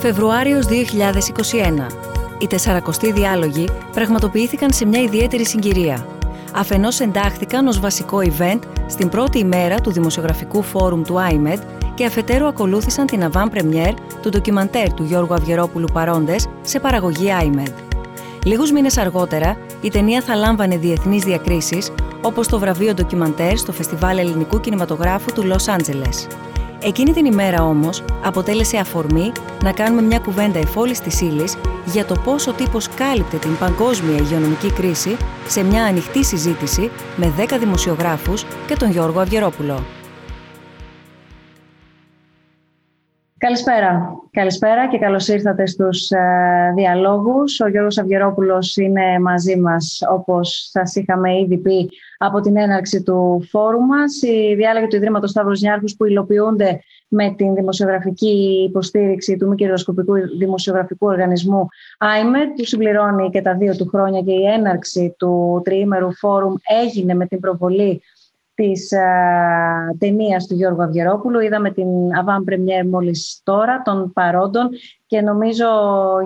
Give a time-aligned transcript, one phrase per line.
[0.00, 1.86] Φεβρουάριος 2021.
[2.38, 6.06] Οι 40 διάλογοι πραγματοποιήθηκαν σε μια ιδιαίτερη συγκυρία.
[6.54, 11.58] Αφενός εντάχθηκαν ως βασικό event στην πρώτη ημέρα του Δημοσιογραφικού Φόρουμ του IMED
[11.94, 17.72] και αφετέρου ακολούθησαν την avant première του ντοκιμαντέρ του Γιώργου Αυγερόπουλου Παρόντες σε παραγωγή IMED.
[18.44, 21.90] Λίγους μήνες αργότερα, η ταινία θα λάμβανε διεθνείς διακρίσεις,
[22.22, 26.26] όπως το βραβείο ντοκιμαντέρ στο Φεστιβάλ Ελληνικού Κινηματογράφου του Λος Άντζελες.
[26.82, 29.32] Εκείνη την ημέρα όμως αποτέλεσε αφορμή
[29.62, 34.16] να κάνουμε μια κουβέντα εφόλης της ύλης για το πώς ο τύπος κάλυπτε την παγκόσμια
[34.16, 35.16] υγειονομική κρίση
[35.48, 39.97] σε μια ανοιχτή συζήτηση με 10 δημοσιογράφους και τον Γιώργο Αυγερόπουλο.
[43.38, 44.20] Καλησπέρα.
[44.30, 47.60] Καλησπέρα και καλώς ήρθατε στους ε, διαλόγους.
[47.60, 51.88] Ο Γιώργος Αυγερόπουλος είναι μαζί μας, όπως σας είχαμε ήδη πει,
[52.18, 54.22] από την έναρξη του φόρου μας.
[54.22, 60.12] Οι διάλογοι του Ιδρύματος Σταύρος Νιάρχους που υλοποιούνται με την δημοσιογραφική υποστήριξη του μη κερδοσκοπικού
[60.38, 61.68] δημοσιογραφικού οργανισμού
[61.98, 67.14] IMED, που συμπληρώνει και τα δύο του χρόνια και η έναρξη του τριήμερου φόρουμ έγινε
[67.14, 68.02] με την προβολή
[68.62, 69.06] της α,
[69.98, 71.40] ταινίας του Γιώργου Αυγερόπουλου.
[71.40, 71.86] Είδαμε την
[72.24, 74.68] avant première μόλις τώρα των παρόντων
[75.08, 75.66] και νομίζω,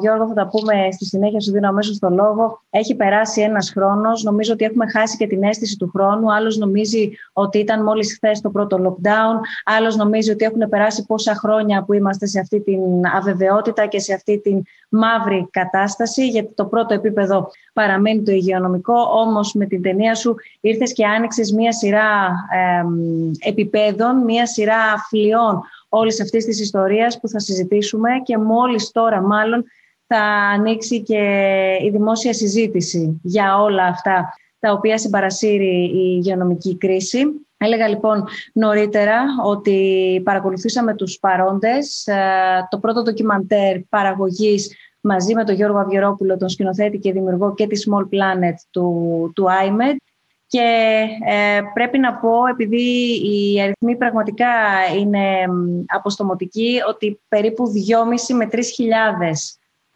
[0.00, 2.62] Γιώργο, θα τα πούμε στη συνέχεια, σου δίνω αμέσως το λόγο.
[2.70, 6.33] Έχει περάσει ένας χρόνος, νομίζω ότι έχουμε χάσει και την αίσθηση του χρόνου.
[6.33, 9.41] Άλλος νομίζει ότι ήταν μόλις χθες το πρώτο lockdown.
[9.64, 12.80] Άλλος νομίζει ότι έχουν περάσει πόσα χρόνια που είμαστε σε αυτή την
[13.16, 18.94] αβεβαιότητα και σε αυτή την μαύρη κατάσταση, γιατί το πρώτο επίπεδο παραμένει το υγειονομικό.
[19.27, 25.62] Όμως με την ταινία σου ήρθες και άνοιξες μία σειρά ε, επιπέδων, μία σειρά φλοιών
[25.95, 29.65] όλης αυτής της ιστορίας που θα συζητήσουμε και μόλις τώρα μάλλον
[30.07, 30.19] θα
[30.55, 31.23] ανοίξει και
[31.83, 37.25] η δημόσια συζήτηση για όλα αυτά τα οποία συμπαρασύρει η υγειονομική κρίση.
[37.57, 42.15] Έλεγα λοιπόν νωρίτερα ότι παρακολουθήσαμε τους παρόντες ε,
[42.70, 47.89] το πρώτο ντοκιμαντέρ παραγωγής μαζί με τον Γιώργο Αυγερόπουλο, τον σκηνοθέτη και δημιουργό και της
[47.89, 49.97] Small Planet του, του IMED
[50.52, 52.83] και ε, πρέπει να πω, επειδή
[53.24, 54.46] οι αριθμοί πραγματικά
[54.98, 55.24] είναι
[55.86, 57.73] αποστομωτικοί, ότι περίπου
[58.29, 58.58] 2,5 με 3.000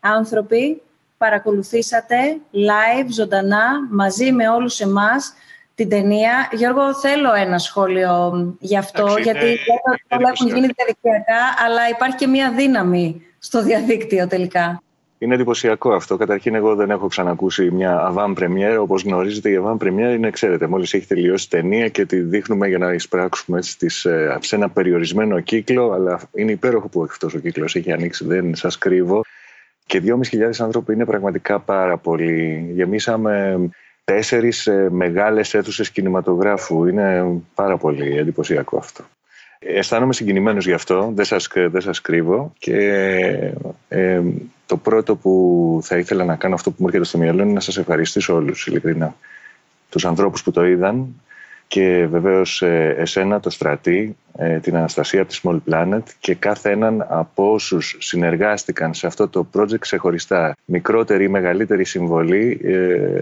[0.01, 0.83] άνθρωποι
[1.19, 2.17] παρακολουθήσατε
[2.53, 5.33] live, ζωντανά, μαζί με όλους εμάς
[5.75, 6.49] την ταινία.
[6.53, 9.59] Γιώργο, θέλω ένα σχόλιο γι' αυτό, γιατί
[10.11, 14.83] όλα έχουν γίνει διαδικτυακά, αλλά υπάρχει και μία δύναμη στο διαδίκτυο τελικά.
[15.19, 16.17] Είναι εντυπωσιακό αυτό.
[16.17, 18.77] Καταρχήν, εγώ δεν έχω ξανακούσει μια avant première.
[18.81, 22.79] Όπως γνωρίζετε, η avant première είναι, ξέρετε, μόλις έχει τελειώσει ταινία και τη δείχνουμε για
[22.79, 25.91] να εισπράξουμε στις, ε, σε ένα περιορισμένο κύκλο.
[25.91, 29.25] Αλλά είναι υπέροχο που αυτός ο κύκλος έχει ανοίξει, δεν σας κρύβω.
[29.87, 32.71] Και 2.500 άνθρωποι είναι πραγματικά πάρα πολύ.
[32.73, 33.59] Γεμίσαμε
[34.05, 36.87] τέσσερις ε, μεγάλες αίθουσες κινηματογράφου.
[36.87, 39.05] Είναι πάρα πολύ εντυπωσιακό αυτό.
[39.59, 42.77] Αισθάνομαι συγκινημένος γι' αυτό, δεν σας, δεν σας κρύβω και
[43.89, 44.21] ε,
[44.67, 47.61] το πρώτο που θα ήθελα να κάνω αυτό που μου έρχεται στο μυαλό είναι να
[47.61, 49.17] σας ευχαριστήσω όλους ειλικρινά.
[49.91, 51.21] Τους ανθρώπους που το είδαν
[51.67, 56.71] και βεβαίως ε, εσένα, το στρατή, ε, την Αναστασία από τη Small Planet και κάθε
[56.71, 60.57] έναν από όσους συνεργάστηκαν σε αυτό το project ξεχωριστά.
[60.65, 63.21] Μικρότερη ή μεγαλύτερη συμβολή ε,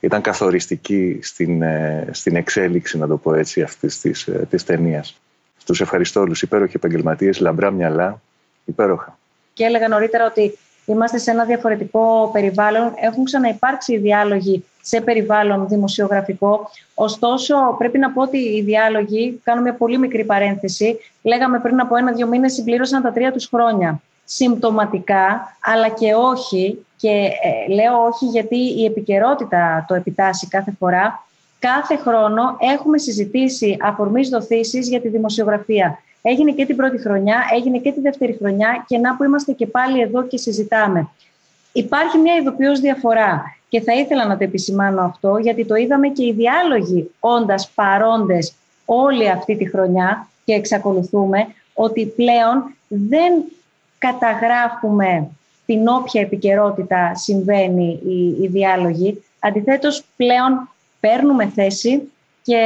[0.00, 1.62] ήταν καθοριστική στην,
[2.10, 5.20] στην εξέλιξη, να το πω έτσι, αυτής της, της ταινίας.
[5.66, 8.22] Τους ευχαριστώ όλους, υπέροχοι επαγγελματίες, λαμπρά μυαλά,
[8.64, 9.18] υπέροχα.
[9.52, 12.92] Και έλεγα νωρίτερα ότι είμαστε σε ένα διαφορετικό περιβάλλον.
[12.96, 16.70] Έχουν ξαναυπάρξει οι διάλογοι σε περιβάλλον δημοσιογραφικό.
[16.94, 21.96] Ωστόσο, πρέπει να πω ότι οι διάλογοι, κάνω μια πολύ μικρή παρένθεση, λέγαμε πριν από
[21.96, 24.00] ένα-δύο μήνες συμπλήρωσαν τα τρία τους χρόνια.
[24.24, 31.26] Συμπτωματικά, αλλά και όχι, και ε, λέω όχι γιατί η επικαιρότητα το επιτάσσει κάθε φορά,
[31.58, 35.98] κάθε χρόνο έχουμε συζητήσει αφορμής δοθήσεις για τη δημοσιογραφία.
[36.22, 39.66] Έγινε και την πρώτη χρονιά, έγινε και τη δεύτερη χρονιά και να που είμαστε και
[39.66, 41.08] πάλι εδώ και συζητάμε.
[41.72, 46.24] Υπάρχει μια ειδοποιώς διαφορά και θα ήθελα να το επισημάνω αυτό γιατί το είδαμε και
[46.24, 53.32] οι διάλογοι όντας παρόντες όλη αυτή τη χρονιά και εξακολουθούμε ότι πλέον δεν
[53.98, 55.28] καταγράφουμε
[55.66, 59.24] την όποια επικαιρότητα συμβαίνει οι, οι διάλογοι.
[59.40, 60.68] Αντιθέτως πλέον
[61.00, 62.12] παίρνουμε θέση
[62.42, 62.58] και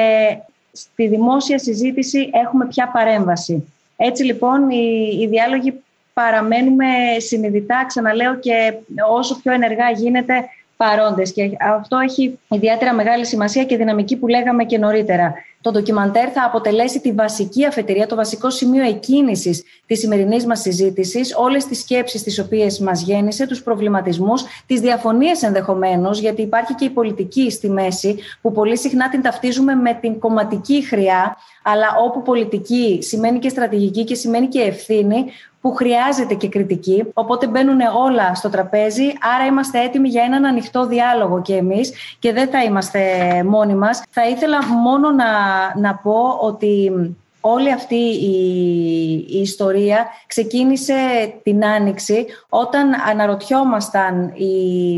[0.76, 3.72] στη δημόσια συζήτηση έχουμε πια παρέμβαση.
[3.96, 5.82] Έτσι λοιπόν οι, οι διάλογοι
[6.12, 6.86] παραμένουμε
[7.18, 8.72] συνειδητά, ξαναλέω και
[9.10, 10.44] όσο πιο ενεργά γίνεται
[10.76, 15.34] παρόντες και αυτό έχει ιδιαίτερα μεγάλη σημασία και δυναμική που λέγαμε και νωρίτερα.
[15.66, 21.34] Το ντοκιμαντέρ θα αποτελέσει τη βασική αφετηρία, το βασικό σημείο εκκίνησης της σημερινής μας συζήτησης,
[21.36, 26.84] όλες τις σκέψεις τις οποίες μας γέννησε, τους προβληματισμούς, τις διαφωνίες ενδεχομένως, γιατί υπάρχει και
[26.84, 32.22] η πολιτική στη μέση, που πολύ συχνά την ταυτίζουμε με την κομματική χρειά, αλλά όπου
[32.22, 35.24] πολιτική σημαίνει και στρατηγική και σημαίνει και ευθύνη,
[35.66, 37.04] που χρειάζεται και κριτική.
[37.14, 39.12] Οπότε μπαίνουν όλα στο τραπέζι.
[39.34, 43.00] Άρα είμαστε έτοιμοι για έναν ανοιχτό διάλογο και εμείς και δεν θα είμαστε
[43.44, 44.02] μόνοι μας.
[44.10, 45.24] Θα ήθελα μόνο να,
[45.76, 46.92] να πω ότι
[47.40, 50.94] όλη αυτή η, ιστορία ξεκίνησε
[51.42, 54.94] την Άνοιξη όταν αναρωτιόμασταν οι,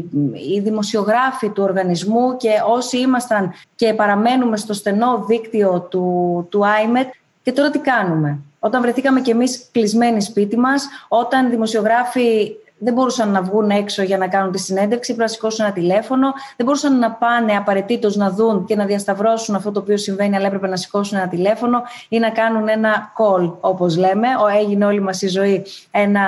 [0.55, 7.11] οι δημοσιογράφοι του οργανισμού και όσοι ήμασταν και παραμένουμε στο στενό δίκτυο του, του IMET
[7.43, 13.31] και τώρα τι κάνουμε; Όταν βρεθήκαμε κι εμείς κλεισμένοι σπίτι μας, όταν δημοσιογράφοι δεν μπορούσαν
[13.31, 16.33] να βγουν έξω για να κάνουν τη συνέντευξη, πρέπει να σηκώσουν ένα τηλέφωνο.
[16.57, 20.47] Δεν μπορούσαν να πάνε απαραίτητος να δουν και να διασταυρώσουν αυτό το οποίο συμβαίνει, αλλά
[20.47, 24.29] έπρεπε να σηκώσουν ένα τηλέφωνο ή να κάνουν ένα call, όπως λέμε.
[24.61, 26.21] Έγινε όλη μας η ζωή ένα,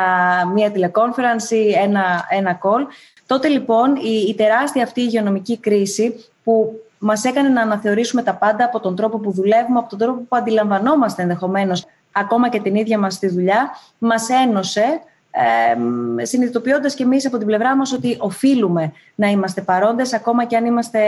[0.55, 2.87] μια τηλεκόνφερανση ή ένα, ένα call.
[3.27, 8.65] Τότε λοιπόν η, η τεράστια αυτή υγειονομική κρίση που μας έκανε να αναθεωρήσουμε τα πάντα
[8.65, 12.99] από τον τρόπο που δουλεύουμε, από τον τρόπο που αντιλαμβανόμαστε ενδεχομένως ακόμα και την ίδια
[12.99, 18.93] μας τη δουλειά, μας ένωσε ε, συνειδητοποιώντας και εμείς από την πλευρά μας ότι οφείλουμε
[19.15, 20.99] να είμαστε παρόντες ακόμα και αν είμαστε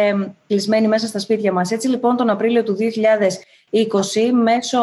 [0.46, 1.70] κλεισμένοι μέσα στα σπίτια μας.
[1.70, 4.78] Έτσι λοιπόν τον Απρίλιο του 2020 μέσω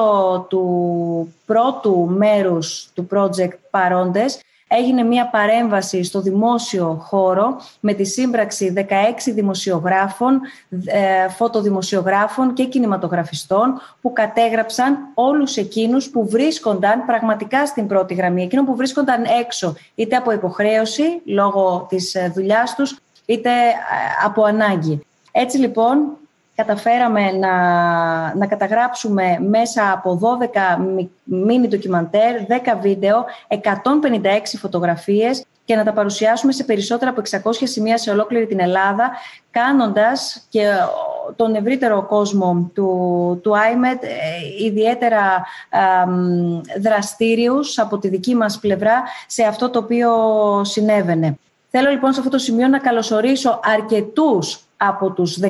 [0.50, 4.40] του πρώτου μέρους του project Παρόντες
[4.72, 10.42] έγινε μια παρέμβαση στο δημόσιο χώρο με τη σύμπραξη 16 δημοσιογράφων,
[10.86, 18.66] ε, φωτοδημοσιογράφων και κινηματογραφιστών που κατέγραψαν όλους εκείνους που βρίσκονταν πραγματικά στην πρώτη γραμμή, εκείνους
[18.66, 25.06] που βρίσκονταν έξω είτε από υποχρέωση λόγω της ε, δουλειάς τους είτε ε, από ανάγκη.
[25.32, 26.18] Έτσι λοιπόν
[26.64, 27.56] καταφέραμε να,
[28.36, 30.20] να καταγράψουμε μέσα από
[30.78, 30.82] 12
[31.24, 33.58] μίνι ντοκιμαντέρ, 10 βίντεο, 156
[34.58, 39.12] φωτογραφίες και να τα παρουσιάσουμε σε περισσότερα από 600 σημεία σε ολόκληρη την Ελλάδα,
[39.52, 40.66] κάνοντας και
[41.36, 42.90] τον ευρύτερο κόσμο του,
[43.44, 45.46] του IMED ε, ιδιαίτερα
[46.82, 50.12] δραστήριους από τη δική μας πλευρά σε αυτό το οποίο
[50.64, 51.38] συνέβαινε.
[51.70, 55.50] Θέλω λοιπόν σε αυτό το σημείο να καλωσορίσω αρκετούς από τους 16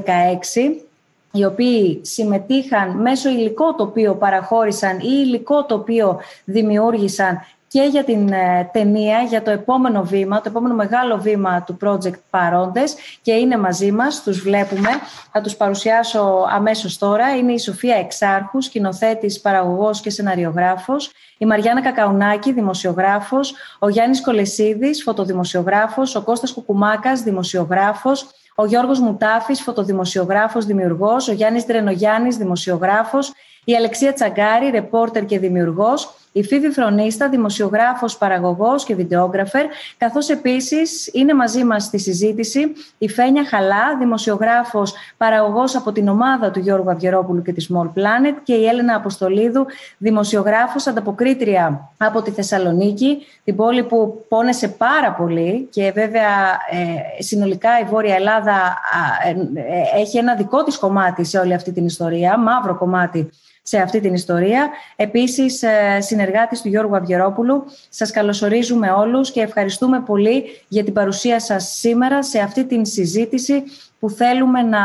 [1.31, 7.39] οι οποίοι συμμετείχαν μέσω υλικό το οποίο παραχώρησαν ή υλικό το οποίο δημιούργησαν
[7.69, 12.19] και για την ε, ταινία, για το επόμενο βήμα, το επόμενο μεγάλο βήμα του project
[12.29, 14.89] Παρόντες και είναι μαζί μας, τους βλέπουμε.
[15.31, 17.35] Θα τους παρουσιάσω αμέσως τώρα.
[17.35, 21.11] Είναι η Σοφία Εξάρχους, σκηνοθέτης, παραγωγός και σεναριογράφος.
[21.37, 23.53] Η Μαριάννα Κακαουνάκη, δημοσιογράφος.
[23.79, 26.15] Ο Γιάννης Κολεσίδης, φωτοδημοσιογράφος.
[26.15, 28.29] Ο Κώστας Κουκουμάκας, δημοσιογράφος
[28.61, 33.33] ο Γιώργος Μουτάφης, φωτοδημοσιογράφος, δημιουργός, ο Γιάννης Τρενογιάννης, δημοσιογράφος,
[33.63, 39.65] η Αλεξία Τσαγκάρη, ρεπόρτερ και δημιουργός, η Φίβη Φρονίστα, δημοσιογράφος, παραγωγός και βιντεόγραφερ,
[39.97, 46.51] καθώς επίσης είναι μαζί μας στη συζήτηση η Φένια Χαλά, δημοσιογράφος, παραγωγός από την ομάδα
[46.51, 49.65] του Γιώργου Αυγερόπουλου και της Small Planet και η Έλενα Αποστολίδου,
[49.97, 56.27] δημοσιογράφος, ανταποκρίτρια από τη Θεσσαλονίκη, την πόλη που πόνεσε πάρα πολύ και βέβαια
[56.69, 58.77] ε, συνολικά η Βόρεια Ελλάδα
[59.25, 63.29] ε, ε, έχει ένα δικό της κομμάτι σε όλη αυτή την ιστορία, μαύρο κομμάτι
[63.69, 64.69] σε αυτή την ιστορία.
[64.95, 71.39] Επίσης, ε, συνεργάτης του Γιώργου Αυγερόπουλου, σας καλωσορίζουμε όλους και ευχαριστούμε πολύ για την παρουσία
[71.39, 73.63] σας σήμερα σε αυτή την συζήτηση
[73.99, 74.79] που θέλουμε να,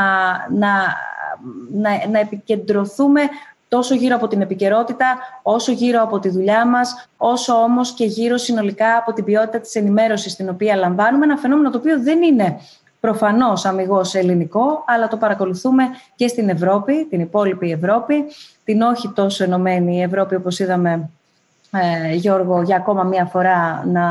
[0.51, 0.73] να,
[1.73, 3.21] να, να επικεντρωθούμε
[3.69, 8.37] τόσο γύρω από την επικαιρότητα, όσο γύρω από τη δουλειά μας, όσο όμως και γύρω
[8.37, 12.59] συνολικά από την ποιότητα της ενημέρωσης την οποία λαμβάνουμε, ένα φαινόμενο το οποίο δεν είναι
[13.05, 15.85] προφανώς αμυγός ελληνικό, αλλά το παρακολουθούμε
[16.15, 18.25] και στην Ευρώπη, την υπόλοιπη Ευρώπη,
[18.65, 21.11] την όχι τόσο ενωμένη Ευρώπη όπως είδαμε
[21.71, 24.03] ε, Γιώργο για ακόμα μία φορά να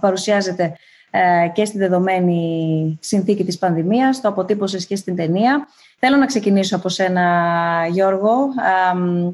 [0.00, 0.76] παρουσιάζεται
[1.10, 5.68] ε, και στη δεδομένη συνθήκη της πανδημίας, το αποτύπωσες και στην ταινία.
[6.00, 7.24] Θέλω να ξεκινήσω από σένα,
[7.90, 8.48] Γιώργο,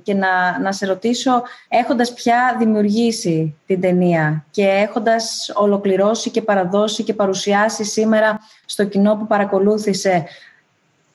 [0.03, 7.03] και να, να σε ρωτήσω, έχοντας πια δημιουργήσει την ταινία και έχοντας ολοκληρώσει και παραδώσει
[7.03, 10.25] και παρουσιάσει σήμερα στο κοινό που παρακολούθησε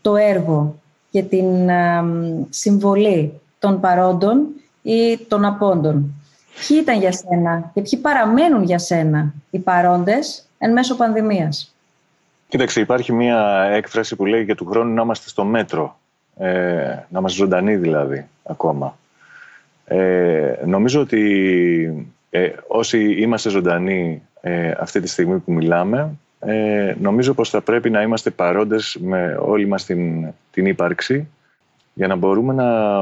[0.02, 0.76] το έργο
[1.12, 1.70] και την
[2.50, 4.48] συμβολή των παρόντων
[4.82, 6.14] ή των απόντων.
[6.68, 11.76] Ποιοι ήταν για σένα και ποιοι παραμένουν για σένα οι παρόντες εν μέσω πανδημίας;
[12.50, 16.00] Κοίταξε, υπάρχει μια έκφραση που λέει για του χρόνου να είμαστε στο μέτρο.
[16.38, 16.48] Ε,
[17.10, 18.98] να είμαστε ζωντανοί δηλαδή ακόμα.
[19.86, 27.34] Ε, νομίζω ότι ε, όσοι είμαστε ζωντανοί ε, αυτή τη στιγμή που μιλάμε, ε, νομίζω
[27.34, 31.28] πως θα πρέπει να είμαστε παρόντες με όλη μας την, την ύπαρξη
[31.94, 33.00] για να μπορούμε να,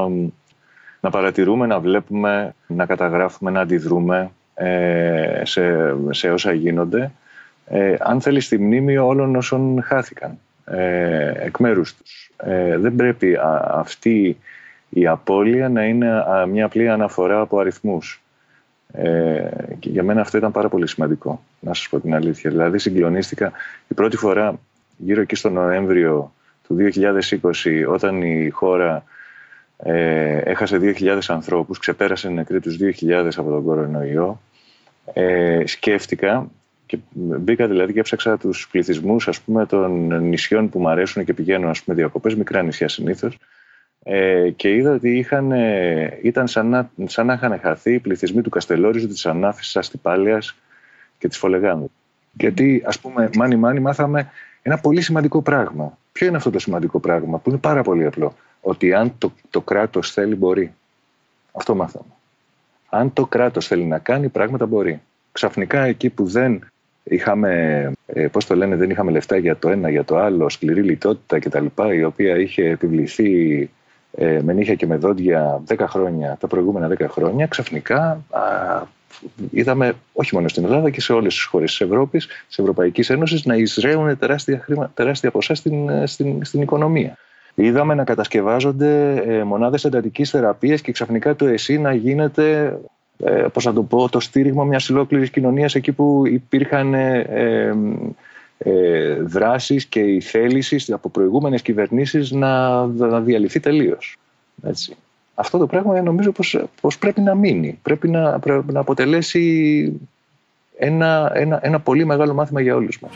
[0.99, 7.11] να παρατηρούμε, να βλέπουμε, να καταγράφουμε, να αντιδρούμε ε, σε, σε όσα γίνονται
[7.69, 12.31] ε, αν θέλεις στη μνήμη όλων όσων χάθηκαν ε, εκ μέρους τους.
[12.37, 14.37] Ε, δεν πρέπει αυτή
[14.89, 18.21] η απώλεια να είναι μια απλή αναφορά από αριθμούς.
[18.91, 22.49] Ε, και για μένα αυτό ήταν πάρα πολύ σημαντικό, να σας πω την αλήθεια.
[22.49, 23.51] Δηλαδή συγκλονίστηκα
[23.87, 24.59] η πρώτη φορά
[24.97, 26.33] γύρω εκεί στο Νοέμβριο
[26.67, 29.03] του 2020 όταν η χώρα
[29.77, 34.41] ε, έχασε 2.000 ανθρώπους, ξεπέρασε νεκροί τους 2.000 από τον κορονοϊό.
[35.13, 36.49] Ε, σκέφτηκα
[36.87, 41.33] και μπήκα δηλαδή και έψαξα τους πληθυσμούς ας πούμε, των νησιών που μου αρέσουν και
[41.33, 43.37] πηγαίνω ας πούμε, διακοπές, μικρά νησιά συνήθως.
[44.03, 48.41] Ε, και είδα ότι είχαν, ε, ήταν σαν να, σαν να είχαν χαθεί οι πληθυσμοί
[48.41, 50.55] του Καστελόριζου, της Ανάφης, της Αστυπάλιας
[51.17, 51.91] και της Φολεγάνδου.
[52.31, 55.97] Γιατί ας πούμε μάνι μάνι μάθαμε ένα πολύ σημαντικό πράγμα.
[56.11, 59.61] Ποιο είναι αυτό το σημαντικό πράγμα που είναι πάρα πολύ απλό; Ότι αν το, το
[59.61, 60.73] κράτος θέλει μπορεί.
[61.51, 62.11] Αυτό μάθαμε.
[62.89, 65.01] Αν το κράτος θέλει να κάνει πράγματα μπορεί.
[65.31, 66.71] Ξαφνικά εκεί που δεν
[67.09, 70.81] είχαμε, ε, πώς το λένε, δεν είχαμε λεφτά για το ένα, για το άλλο, σκληρή
[70.81, 71.65] λιτότητα κτλ.
[71.93, 73.69] η οποία είχε επιβληθεί
[74.11, 78.41] ε, με νύχια και με δόντια 10 χρόνια, τα προηγούμενα 10 χρόνια, ξαφνικά α,
[79.51, 83.45] είδαμε όχι μόνο στην Ελλάδα και σε όλες τις χώρες της Ευρώπης, της Ευρωπαϊκής Ένωσης
[83.45, 87.17] να εισραίουν τεράστια, χρήμα, τεράστια ποσά στην, ε, στην, στην οικονομία.
[87.55, 92.77] Είδαμε να κατασκευάζονται ε, μονάδες εντατικής θεραπείας και ξαφνικά το ΕΣΥ να γίνεται
[93.23, 97.75] ε, πώς να το πω, το στήριγμα μιας ολόκληρης κοινωνίας εκεί που υπήρχαν ε,
[98.57, 104.17] ε, δράσεις και η θέληση από προηγούμενες κυβερνήσεις να, να διαλυθεί τελείως.
[104.63, 104.95] Έτσι.
[105.35, 107.79] Αυτό το πράγμα νομίζω πως, πως πρέπει να μείνει.
[107.81, 109.93] Πρέπει να, πρέπει να αποτελέσει
[110.77, 113.11] ένα, ένα, ένα πολύ μεγάλο μάθημα για όλους μας.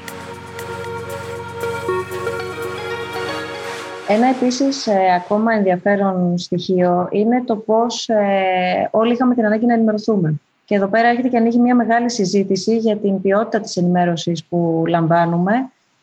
[4.13, 9.73] Ένα επίσης ε, ακόμα ενδιαφέρον στοιχείο είναι το πώς ε, όλοι είχαμε την ανάγκη να
[9.73, 10.33] ενημερωθούμε.
[10.65, 14.83] Και εδώ πέρα έρχεται και ανοίγει μια μεγάλη συζήτηση για την ποιότητα της ενημέρωσης που
[14.87, 15.53] λαμβάνουμε.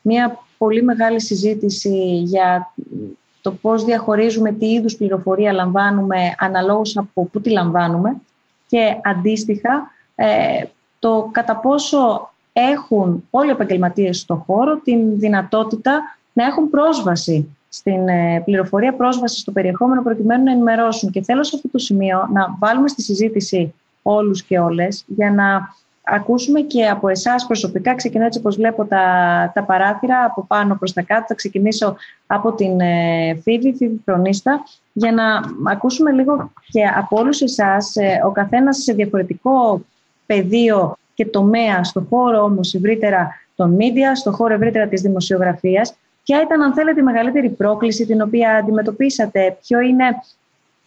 [0.01, 2.73] Μια πολύ μεγάλη συζήτηση για
[3.41, 8.15] το πώς διαχωρίζουμε τι είδους πληροφορία λαμβάνουμε αναλόγως από πού τη λαμβάνουμε
[8.67, 10.27] και αντίστοιχα ε,
[10.99, 18.07] το κατά πόσο έχουν όλοι οι επαγγελματίες στον χώρο την δυνατότητα να έχουν πρόσβαση στην
[18.07, 21.11] ε, πληροφορία, πρόσβασης στο περιεχόμενο προκειμένου να ενημερώσουν.
[21.11, 25.77] Και θέλω σε αυτό το σημείο να βάλουμε στη συζήτηση όλους και όλες για να
[26.11, 29.01] ακούσουμε και από εσάς προσωπικά, ξεκινώ έτσι όπως βλέπω τα,
[29.53, 31.95] τα παράθυρα από πάνω προς τα κάτω, θα ξεκινήσω
[32.27, 35.23] από την ε, Φίβη, Φίβη Φρονίστα, για να
[35.71, 39.81] ακούσουμε λίγο και από όλους εσάς, ε, ο καθένας σε διαφορετικό
[40.25, 45.95] πεδίο και τομέα, στο χώρο όμως ευρύτερα των media, στο χώρο ευρύτερα της δημοσιογραφίας,
[46.29, 50.05] Ποια ήταν, αν θέλετε, η μεγαλύτερη πρόκληση την οποία αντιμετωπίσατε, Ποιο είναι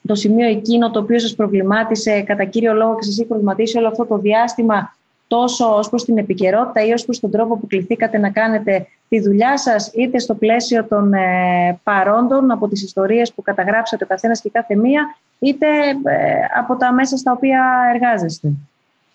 [0.06, 3.88] το σημείο εκείνο το οποίο σας προβλημάτισε κατά κύριο λόγο και σας έχει προβληματίσει όλο
[3.88, 4.96] αυτό το διάστημα
[5.26, 9.20] τόσο ως προς την επικαιρότητα ή ως προς τον τρόπο που κληθήκατε να κάνετε τη
[9.20, 14.40] δουλειά σας είτε στο πλαίσιο των ε, παρόντων από τις ιστορίες που καταγράψατε ο καθένας
[14.40, 18.49] και κάθε μία είτε ε, από τα μέσα στα οποία εργάζεστε;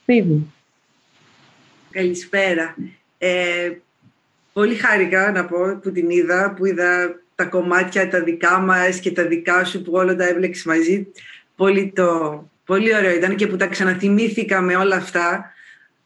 [0.06, 0.48] Φίβη.
[1.92, 2.76] Καλησπέρα.
[3.18, 3.72] Ε,
[4.58, 9.12] Πολύ χάρηκα να πω που την είδα, που είδα τα κομμάτια τα δικά μας και
[9.12, 11.08] τα δικά σου που όλα τα έβλεξες μαζί.
[11.56, 15.52] Πολύ, το, πολύ ωραίο ήταν και που τα ξαναθυμήθηκα με όλα αυτά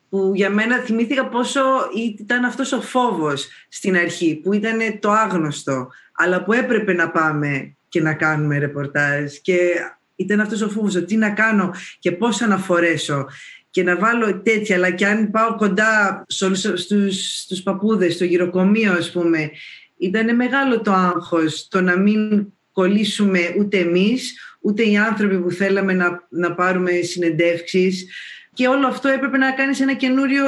[0.09, 1.61] που για μένα θυμήθηκα πόσο
[1.95, 7.75] ήταν αυτός ο φόβος στην αρχή, που ήταν το άγνωστο, αλλά που έπρεπε να πάμε
[7.89, 9.57] και να κάνουμε ρεπορτάζ και
[10.15, 13.27] ήταν αυτός ο φόβος, ότι τι να κάνω και πώς να φορέσω
[13.71, 16.59] και να βάλω τέτοια, αλλά και αν πάω κοντά στους,
[17.45, 19.51] στους παππούδες, στο γυροκομείο ας πούμε,
[19.97, 25.93] ήταν μεγάλο το άγχος το να μην κολλήσουμε ούτε εμείς, ούτε οι άνθρωποι που θέλαμε
[25.93, 28.05] να, να πάρουμε συνεντεύξεις
[28.53, 30.43] και όλο αυτό έπρεπε να κάνεις ένα καινούριο,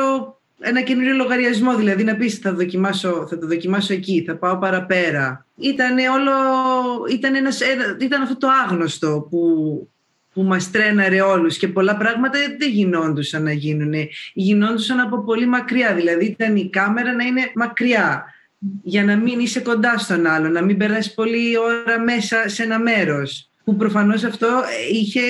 [0.59, 5.45] ένα καινούριο λογαριασμό, δηλαδή να πεις θα, δοκιμάσω, θα το δοκιμάσω εκεί, θα πάω παραπέρα.
[5.55, 6.31] Ήταν, όλο,
[7.09, 7.59] ήταν, ένας,
[7.99, 9.39] ήταν αυτό το άγνωστο που
[10.33, 11.57] που μας τρέναρε όλους.
[11.57, 13.93] Και πολλά πράγματα δεν γινόντουσαν να γίνουν.
[14.33, 18.25] Γινόντουσαν από πολύ μακριά, δηλαδή ήταν η κάμερα να είναι μακριά
[18.83, 22.79] για να μην είσαι κοντά στον άλλο, να μην περάσει πολλή ώρα μέσα σε ένα
[22.79, 23.49] μέρος.
[23.63, 25.21] Που προφανώς αυτό είχε,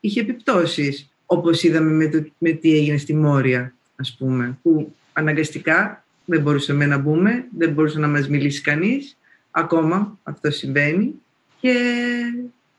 [0.00, 4.58] είχε επιπτώσεις όπως είδαμε με, το, με τι έγινε στη Μόρια ας πούμε.
[4.62, 9.16] Που αναγκαστικά δεν μπορούσαμε να μπούμε, δεν μπορούσε να μας μιλήσει κανείς.
[9.50, 11.14] Ακόμα αυτό συμβαίνει.
[11.60, 11.74] Και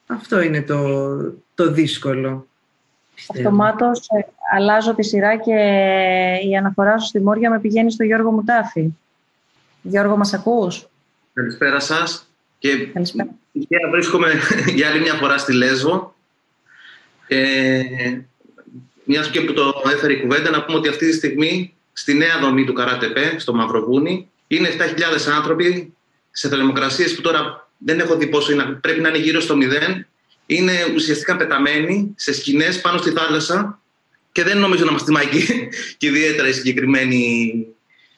[0.05, 1.07] αυτό είναι το,
[1.55, 2.48] το δύσκολο.
[3.36, 5.53] Αυτομάτως ε, αλλάζω τη σειρά και
[6.50, 8.89] η αναφορά σου στη Μόρια με πηγαίνει στο Γιώργο Μουτάφη.
[9.81, 10.88] Γιώργο, μας ακούς;
[11.33, 12.27] Καλησπέρα σας.
[12.60, 13.29] Και Καλησπέρα.
[13.91, 14.31] βρίσκομαι
[14.75, 16.15] για άλλη μια φορά στη Λέσβο.
[17.27, 17.81] Ε,
[19.03, 22.39] μιας και που το έφερε η κουβέντα, να πούμε ότι αυτή τη στιγμή στη νέα
[22.39, 25.93] δομή του Καράτεπέ, στο Μαυροβούνι, είναι 7.000 άνθρωποι
[26.31, 30.07] σε θερμοκρασίες που τώρα δεν έχω δει πόσο είναι, πρέπει να είναι γύρω στο μηδέν.
[30.45, 33.81] Είναι ουσιαστικά πεταμένοι σε σκηνές πάνω στη θάλασσα
[34.31, 35.39] και δεν νομίζω να μας τιμάει και,
[35.97, 37.53] και ιδιαίτερα η συγκεκριμένη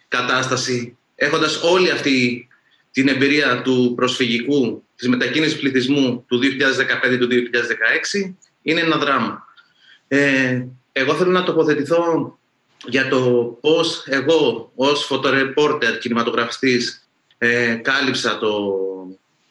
[0.07, 2.47] κατάσταση έχοντας όλη αυτή
[2.91, 6.39] την εμπειρία του προσφυγικού, της μετακίνησης πληθυσμού του
[7.13, 7.27] 2015 του
[8.25, 9.45] 2016 είναι ένα δράμα.
[10.07, 12.37] Ε, εγώ θέλω να τοποθετηθώ
[12.85, 13.19] για το
[13.61, 18.73] πώς εγώ ως φωτορεπόρτερ κινηματογραφιστής ε, κάλυψα το...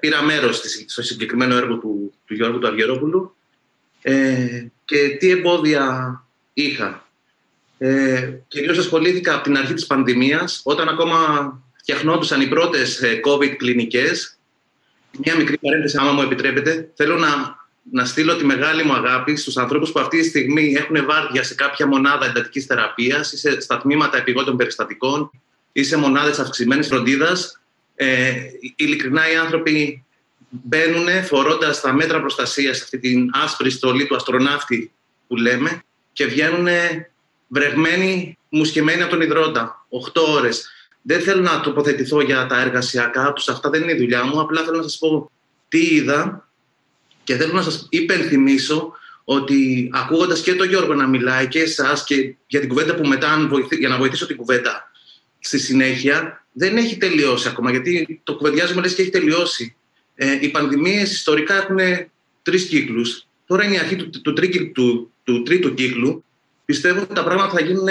[0.04, 3.36] πήρα μέρος στο συγκεκριμένο έργο του, του Γιώργου του Αυγερόπουλου
[4.02, 7.08] ε, και τι εμπόδια είχα.
[7.78, 11.18] Ε, κυρίως ασχολήθηκα από την αρχή της πανδημίας, όταν ακόμα
[11.76, 14.38] φτιαχνόντουσαν οι πρώτες ε, COVID κλινικές.
[15.24, 16.90] Μια μικρή παρένθεση, άμα μου επιτρέπετε.
[16.94, 21.04] Θέλω να να στείλω τη μεγάλη μου αγάπη στους ανθρώπους που αυτή τη στιγμή έχουν
[21.06, 25.30] βάρδια σε κάποια μονάδα εντατικής θεραπείας ή σε, στα τμήματα επιγόντων περιστατικών
[25.72, 27.58] ή σε μονάδες αυξημένης φροντίδας.
[27.94, 28.34] Ε,
[28.76, 30.04] ειλικρινά οι άνθρωποι
[30.48, 34.92] μπαίνουν φορώντας τα μέτρα προστασίας αυτή την άσπρη στολή του αστροναύτη
[35.26, 35.82] που λέμε
[36.12, 36.68] και βγαίνουν
[37.48, 40.68] βρεγμένοι, μουσχεμένοι από τον υδρότα, 8 ώρες.
[41.02, 44.62] Δεν θέλω να τοποθετηθώ για τα εργασιακά τους, αυτά δεν είναι η δουλειά μου, απλά
[44.62, 45.30] θέλω να σας πω
[45.68, 46.48] τι είδα
[47.24, 48.92] και θέλω να σας υπενθυμίσω
[49.24, 53.48] ότι ακούγοντας και τον Γιώργο να μιλάει και εσάς και για την κουβέντα που μετά,
[53.78, 54.90] για να βοηθήσω την κουβέντα
[55.44, 59.76] στη συνέχεια, δεν έχει τελειώσει ακόμα, γιατί το κουβεντιάζουμε λες και έχει τελειώσει.
[60.14, 61.78] Ε, οι πανδημίες ιστορικά έχουν
[62.42, 63.26] τρεις κύκλους.
[63.46, 64.32] Τώρα είναι η αρχή του, του,
[64.72, 66.24] του, του τρίτου κύκλου.
[66.64, 67.88] Πιστεύω ότι τα πράγματα θα γίνουν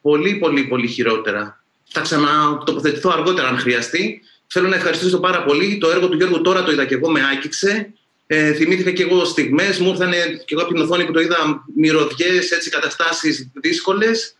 [0.00, 1.64] πολύ, πολύ, πολύ χειρότερα.
[1.84, 4.20] Θα ξανατοποθετηθώ αργότερα αν χρειαστεί.
[4.46, 5.78] Θέλω να ευχαριστήσω πάρα πολύ.
[5.78, 7.92] Το έργο του Γιώργου τώρα το είδα και εγώ με άκυξε.
[8.26, 10.10] Ε, θυμήθηκα και εγώ στιγμές, μου ήρθαν
[10.44, 14.34] και εγώ από την οθόνη που το είδα μυρωδιές, έτσι, καταστάσεις δύσκολες.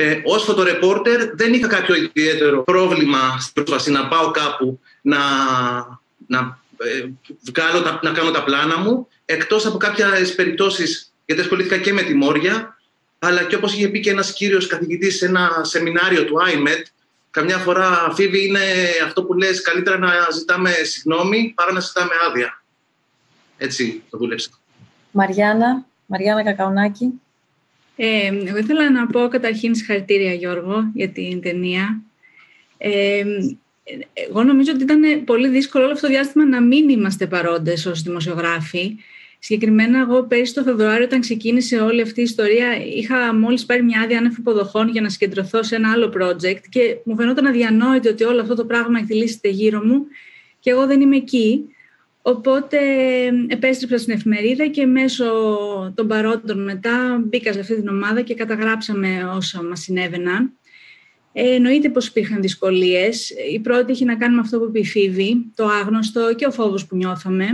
[0.00, 5.18] Ε, ως φωτορεπόρτερ δεν είχα κάποιο ιδιαίτερο πρόβλημα στην πρόσβαση να πάω κάπου να,
[6.26, 7.08] να, ε,
[7.44, 12.02] βγάλω τα, να κάνω τα πλάνα μου, εκτός από κάποιες περιπτώσεις, γιατί ασχολήθηκα και με
[12.02, 12.76] τη Μόρια,
[13.18, 16.82] αλλά και όπως είχε πει και ένας κύριος καθηγητής σε ένα σεμινάριο του IMED,
[17.30, 18.60] καμιά φορά, Φίβη, είναι
[19.04, 22.62] αυτό που λες, καλύτερα να ζητάμε συγγνώμη παρά να ζητάμε άδεια.
[23.56, 24.50] Έτσι το δούλεψα.
[25.10, 27.20] Μαριάννα, Μαριάννα Κακαουνάκη.
[28.00, 32.02] Ε, εγώ ήθελα να πω καταρχήν συγχαρητήρια Γιώργο για την ταινία.
[32.78, 33.24] Ε,
[34.12, 38.02] εγώ νομίζω ότι ήταν πολύ δύσκολο όλο αυτό το διάστημα να μην είμαστε παρόντες ως
[38.02, 38.96] δημοσιογράφοι.
[39.38, 44.00] Συγκεκριμένα, εγώ πέρυσι το Φεβρουάριο, όταν ξεκίνησε όλη αυτή η ιστορία, είχα μόλις πάρει μια
[44.00, 48.24] άδεια άνευ υποδοχών για να συγκεντρωθώ σε ένα άλλο project και μου φαινόταν αδιανόητο ότι
[48.24, 50.06] όλο αυτό το πράγμα εκτελήσεται γύρω μου
[50.60, 51.64] και εγώ δεν είμαι εκεί.
[52.28, 52.78] Οπότε
[53.46, 55.24] επέστρεψα στην εφημερίδα και μέσω
[55.94, 60.52] των παρόντων μετά μπήκα σε αυτή την ομάδα και καταγράψαμε όσα μας συνέβαιναν.
[61.32, 63.32] Ε, εννοείται πως υπήρχαν δυσκολίες.
[63.52, 66.50] Η πρώτη είχε να κάνει με αυτό που είπε η Φίβη, το άγνωστο και ο
[66.50, 67.46] φόβος που νιώθαμε.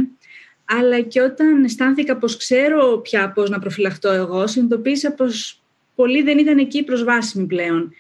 [0.65, 5.63] Αλλά και όταν αισθάνθηκα πως ξέρω πια πώς να προφυλαχτώ εγώ, συνειδητοποίησα πως
[5.95, 7.93] πολλοί δεν ήταν εκεί προσβάσιμοι πλέον.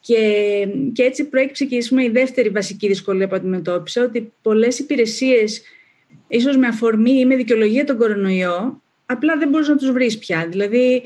[0.00, 0.16] Και,
[0.92, 5.62] και έτσι προέκυψε και η δεύτερη βασική δυσκολία που αντιμετώπισα, ότι πολλές υπηρεσίες
[6.28, 10.46] ίσως με αφορμή ή με δικαιολογία τον κορονοϊό, απλά δεν μπορούσε να τους βρεις πια.
[10.50, 11.02] Δηλαδή,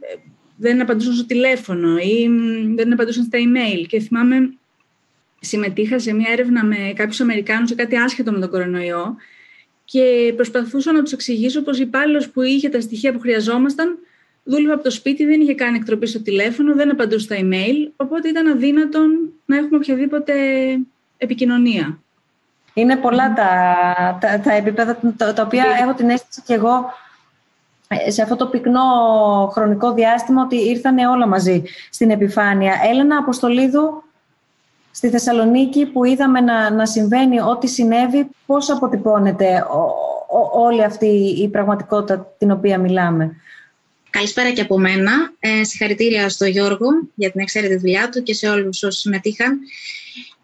[0.00, 0.14] ε,
[0.56, 2.28] δεν απαντούσαν στο τηλέφωνο ή
[2.74, 3.84] δεν απαντούσαν στα email.
[3.86, 4.54] Και θυμάμαι,
[5.40, 9.16] συμμετείχα σε μια έρευνα με κάποιους Αμερικάνους σε κάτι άσχετο με τον κορονοϊό
[9.84, 13.98] και προσπαθούσα να τους εξηγήσω πως υπάλληλος που είχε τα στοιχεία που χρειαζόμασταν
[14.44, 18.28] δούλευε από το σπίτι, δεν είχε κάνει εκτροπή στο τηλέφωνο, δεν απαντούσε στα email, οπότε
[18.28, 20.34] ήταν αδύνατον να έχουμε οποιαδήποτε
[21.16, 22.02] επικοινωνία.
[22.74, 23.74] Είναι πολλά τα,
[24.20, 26.92] τα, τα επίπεδα τα, οποία έχω την αίσθηση και εγώ
[27.88, 28.80] ε, σε αυτό το πυκνό
[29.52, 32.74] χρονικό διάστημα ότι ήρθαν όλα μαζί στην επιφάνεια.
[32.90, 34.02] Έλενα Αποστολίδου,
[34.90, 39.64] στη Θεσσαλονίκη που είδαμε να, να συμβαίνει ό,τι συνέβη, πώς αποτυπώνεται
[40.52, 41.06] όλη αυτή
[41.38, 43.36] η πραγματικότητα την οποία μιλάμε;
[44.12, 45.12] Καλησπέρα και από μένα.
[45.40, 49.58] Ε, συγχαρητήρια στο Γιώργο για την εξαίρετη δουλειά του και σε όλους όσους συμμετείχαν.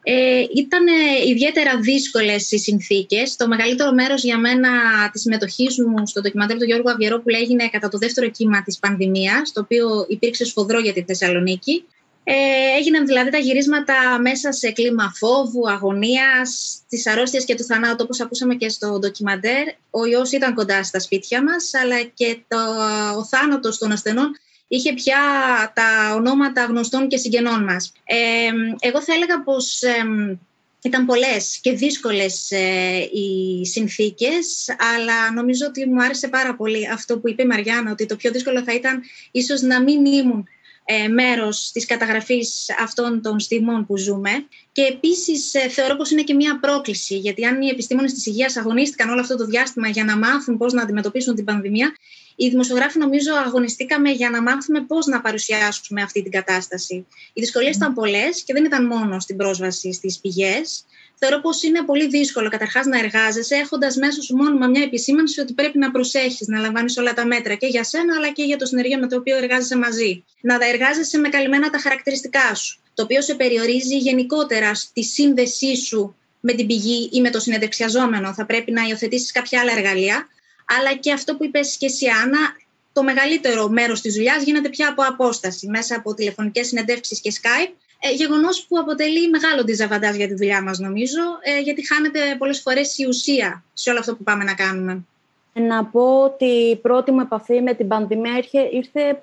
[0.02, 0.86] Ε, ήταν
[1.26, 3.36] ιδιαίτερα δύσκολες οι συνθήκες.
[3.36, 4.70] Το μεγαλύτερο μέρος για μένα
[5.12, 9.52] της συμμετοχής μου στο ντοκιμαντέρ του Γιώργου Αβιερόπουλου έγινε κατά το δεύτερο κύμα της πανδημίας,
[9.52, 11.84] το οποίο υπήρξε σφοδρό για τη Θεσσαλονίκη.
[12.24, 12.34] Ε,
[12.76, 18.20] έγιναν δηλαδή τα γυρίσματα μέσα σε κλίμα φόβου, αγωνίας, της αρρώστιας και του θανάτου, όπως
[18.20, 19.66] ακούσαμε και στο ντοκιμαντέρ.
[19.90, 22.56] Ο ιός ήταν κοντά στα σπίτια μας, αλλά και το,
[23.18, 24.30] ο θάνατος των ασθενών
[24.68, 25.18] είχε πια
[25.74, 27.92] τα ονόματα γνωστών και συγγενών μας.
[28.04, 29.80] Ε, εγώ θα έλεγα πως
[30.82, 37.18] ήταν πολλές και δύσκολες ε, οι συνθήκες, αλλά νομίζω ότι μου άρεσε πάρα πολύ αυτό
[37.18, 40.48] που είπε η Μαριάννα, ότι το πιο δύσκολο θα ήταν ίσως να μην ήμουν
[40.84, 44.30] ε, μέρος της καταγραφής αυτών των στιγμών που ζούμε.
[44.72, 48.56] Και επίσης ε, θεωρώ πως είναι και μια πρόκληση, γιατί αν οι επιστήμονες της υγείας
[48.56, 51.96] αγωνίστηκαν όλο αυτό το διάστημα για να μάθουν πώς να αντιμετωπίσουν την πανδημία,
[52.40, 57.06] οι δημοσιογράφοι νομίζω αγωνιστήκαμε για να μάθουμε πώς να παρουσιάσουμε αυτή την κατάσταση.
[57.32, 60.84] Οι δυσκολίες ήταν πολλές και δεν ήταν μόνο στην πρόσβαση στις πηγές.
[61.14, 65.52] Θεωρώ πως είναι πολύ δύσκολο καταρχάς να εργάζεσαι έχοντας μέσα σου μόνιμα μια επισήμανση ότι
[65.52, 68.66] πρέπει να προσέχεις, να λαμβάνεις όλα τα μέτρα και για σένα αλλά και για το
[68.66, 70.24] συνεργείο με το οποίο εργάζεσαι μαζί.
[70.40, 76.16] Να εργάζεσαι με καλυμμένα τα χαρακτηριστικά σου, το οποίο σε περιορίζει γενικότερα στη σύνδεσή σου
[76.40, 78.34] με την πηγή ή με το συνεντευξιαζόμενο.
[78.34, 80.28] Θα πρέπει να υιοθετήσεις κάποια άλλα εργαλεία.
[80.76, 82.38] Αλλά και αυτό που είπες και εσύ, Άννα,
[82.92, 87.72] το μεγαλύτερο μέρος της δουλειάς γίνεται πια από απόσταση, μέσα από τηλεφωνικές συνεντεύξεις και Skype.
[88.00, 92.60] Ε, Γεγονός που αποτελεί μεγάλο διζαβαντάζ για τη δουλειά μας, νομίζω, ε, γιατί χάνεται πολλές
[92.60, 95.04] φορές η ουσία σε όλο αυτό που πάμε να κάνουμε.
[95.52, 99.22] Να πω ότι η πρώτη μου επαφή με την πανδημία ήρθε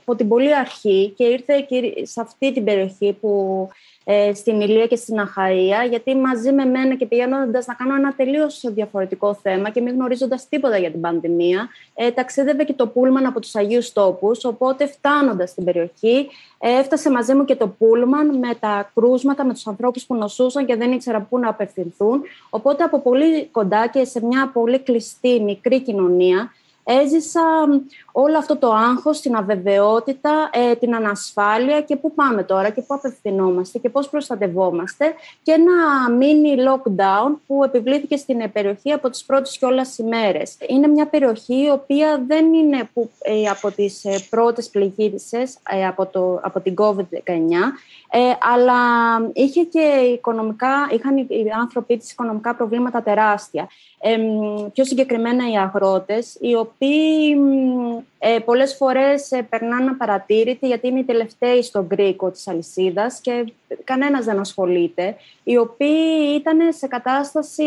[0.00, 1.66] από την πολύ αρχή και ήρθε
[2.02, 3.68] σε αυτή την περιοχή που
[4.04, 8.14] ε, στην Ηλία και στην Αχαΐα, γιατί μαζί με μένα και πηγαίνοντας να κάνω ένα
[8.14, 13.26] τελείως διαφορετικό θέμα και μην γνωρίζοντας τίποτα για την πανδημία, ε, ταξίδευε και το Πούλμαν
[13.26, 14.44] από τους Αγίους Τόπους.
[14.44, 19.52] Οπότε, φτάνοντας στην περιοχή, ε, έφτασε μαζί μου και το Πούλμαν με τα κρούσματα, με
[19.52, 22.22] τους ανθρώπους που νοσούσαν και δεν ήξερα πού να απευθυνθούν.
[22.50, 26.52] Οπότε, από πολύ κοντά και σε μια πολύ κλειστή μικρή κοινωνία,
[27.02, 27.42] έζησα
[28.12, 32.94] όλο αυτό το άγχος, την αβεβαιότητα, ε, την ανασφάλεια και πού πάμε τώρα και πού
[32.94, 35.72] απευθυνόμαστε και πώς προστατευόμαστε και ένα
[36.20, 40.56] mini lockdown που επιβλήθηκε στην περιοχή από τις πρώτες κιόλας ημέρες.
[40.68, 46.06] Είναι μια περιοχή η οποία δεν είναι που, ε, από τις ε, πρώτες πληγήρισες από,
[46.06, 47.02] το, από την COVID-19
[48.54, 48.74] αλλά
[49.32, 49.80] είχε και
[50.12, 53.68] οικονομικά, είχαν οι άνθρωποι της οικονομικά προβλήματα τεράστια.
[54.72, 56.79] πιο συγκεκριμένα οι αγρότες, οι οποίοι
[58.18, 63.52] ε, πολλές φορές ε, περνάνε απαρατήρητοι γιατί είναι οι τελευταίοι στον κρίκο της αλυσίδας και
[63.84, 67.64] κανένας δεν ασχολείται, οι οποίοι ήταν σε κατάσταση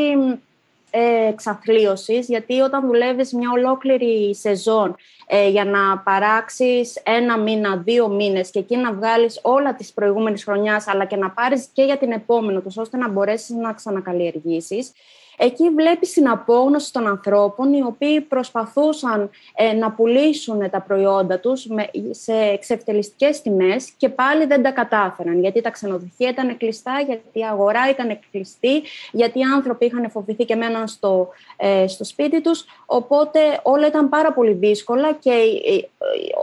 [0.96, 4.96] ε, εξαθλίωσης, γιατί όταν δουλεύεις μια ολόκληρη σεζόν
[5.28, 10.44] ε, για να παράξεις ένα μήνα, δύο μήνες και εκεί να βγάλεις όλα της προηγούμενης
[10.44, 14.92] χρονιάς, αλλά και να πάρεις και για την επόμενη, ώστε να μπορέσεις να ξανακαλλιεργήσεις,
[15.38, 21.68] Εκεί βλέπεις την απόγνωση των ανθρώπων οι οποίοι προσπαθούσαν ε, να πουλήσουν τα προϊόντα τους
[22.10, 27.44] σε εξευτελιστικές τιμές και πάλι δεν τα κατάφεραν γιατί τα ξενοδοχεία ήταν κλειστά, γιατί η
[27.44, 32.66] αγορά ήταν κλειστή, γιατί οι άνθρωποι είχαν φοβηθεί και μέναν στο, ε, στο σπίτι τους,
[32.86, 35.80] οπότε όλα ήταν πάρα πολύ δύσκολα και ε,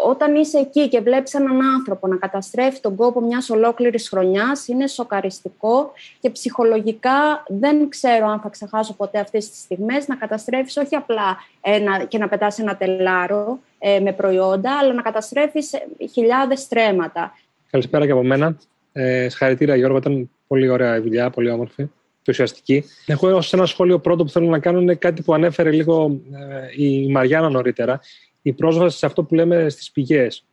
[0.07, 4.87] όταν είσαι εκεί και βλέπεις έναν άνθρωπο να καταστρέφει τον κόπο μιας ολόκληρης χρονιάς είναι
[4.87, 10.77] σοκαριστικό και ψυχολογικά δεν ξέρω αν θα ξεχάσω ξεχάσω ποτέ αυτές τις στιγμές, να καταστρέφεις
[10.77, 15.79] όχι απλά ένα, και να πετάς ένα τελάρο ε, με προϊόντα, αλλά να καταστρέφεις ε,
[16.13, 17.33] χιλιάδες στρέμματα.
[17.71, 18.57] Καλησπέρα και από μένα.
[18.93, 21.91] Ε, συγχαρητήρια Γιώργο, ήταν πολύ ωραία η δουλειά, πολύ όμορφη
[22.23, 22.85] και ουσιαστική.
[23.07, 26.21] Έχω ως ένα σχόλιο πρώτο που θέλω να κάνω είναι κάτι που ανέφερε λίγο
[26.77, 28.01] ε, η Μαριάννα νωρίτερα,
[28.43, 30.45] η πρόσβαση σε αυτό που λέμε στις πηγές.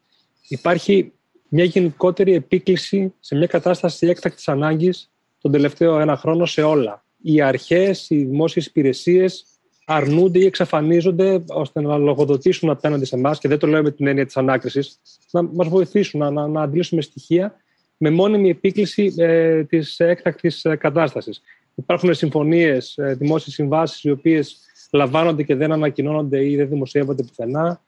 [0.48, 1.12] Υπάρχει
[1.50, 5.12] μια γενικότερη επίκληση σε μια κατάσταση έκτακτης ανάγκης
[5.42, 9.46] τον τελευταίο ένα χρόνο σε όλα οι αρχές, οι δημόσιες υπηρεσίες
[9.86, 14.08] αρνούνται ή εξαφανίζονται ώστε να λογοδοτήσουν απέναντι σε εμάς και δεν το λέω με την
[14.08, 15.00] έννοια της ανάκρισης,
[15.32, 17.56] να μας βοηθήσουν να, να, να αντλήσουμε στοιχεία
[17.98, 21.42] με μόνιμη επίκληση ε, της έκτακτης ε, κατάστασης.
[21.76, 24.58] Υπάρχουν συμφωνίες, ε, δημόσιες συμβάσεις, οι οποίες
[24.92, 27.82] λαμβάνονται και δεν ανακοινώνονται ή δεν δημοσιεύονται πουθενά.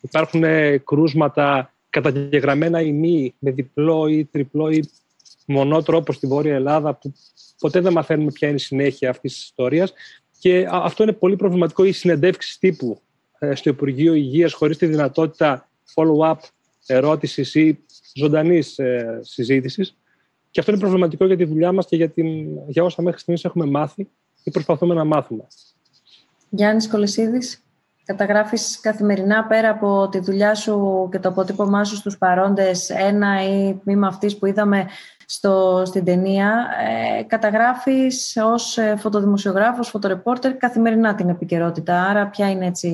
[0.00, 4.88] Υπάρχουν ε, κρούσματα καταγεγραμμένα ή μη, με διπλό ή τριπλό ή
[5.46, 7.12] μονό τρόπο στη Βόρεια Ελλάδα, που
[7.58, 9.92] ποτέ δεν μαθαίνουμε ποια είναι η συνέχεια αυτής της ιστορίας.
[10.38, 11.84] Και αυτό είναι πολύ προβληματικό.
[11.84, 13.00] Οι συνεντεύξεις τύπου
[13.38, 16.38] ε, στο Υπουργείο Υγείας χωρίς τη δυνατότητα follow-up
[16.86, 19.96] ερώτησης ή ζωντανής ε, συζήτησης.
[20.50, 23.44] Και αυτό είναι προβληματικό για τη δουλειά μας και για, την, για όσα μέχρι στιγμής
[23.44, 24.08] έχουμε μάθει
[24.42, 25.46] ή προσπαθούμε να μάθουμε.
[26.50, 27.63] Γιάννης Κολεσίδης,
[28.04, 33.74] καταγράφεις καθημερινά πέρα από τη δουλειά σου και το αποτύπωμά σου στους παρόντες ένα ή
[33.74, 34.86] τμήμα αυτής που είδαμε
[35.26, 36.66] στο, στην ταινία,
[37.18, 42.02] ε, καταγράφεις ως ε, φωτοδημοσιογράφος, φωτορεπόρτερ καθημερινά την επικαιρότητα.
[42.02, 42.92] Άρα ποια είναι έτσι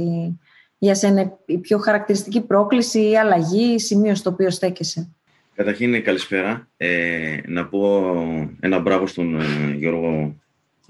[0.78, 5.08] για σένα η πιο χαρακτηριστική πρόκληση ή αλλαγή ή σημείο στο οποίο στέκεσαι;
[5.54, 6.68] Καταρχήν, καλησπέρα.
[6.76, 8.14] Ε, να πω
[8.60, 10.36] ένα μπράβο στον ε, Γιώργο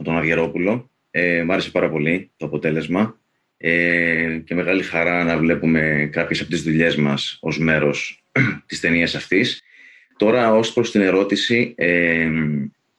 [0.05, 0.91] τον Αυγερόπουλο.
[1.11, 3.19] Ε, μ' άρεσε πάρα πολύ το αποτέλεσμα
[3.63, 8.25] ε, και μεγάλη χαρά να βλέπουμε κάποιες από τις δουλειές μας ως μέρος
[8.67, 9.63] της ταινίας αυτής.
[10.17, 12.29] Τώρα, ως προς την ερώτηση, ε,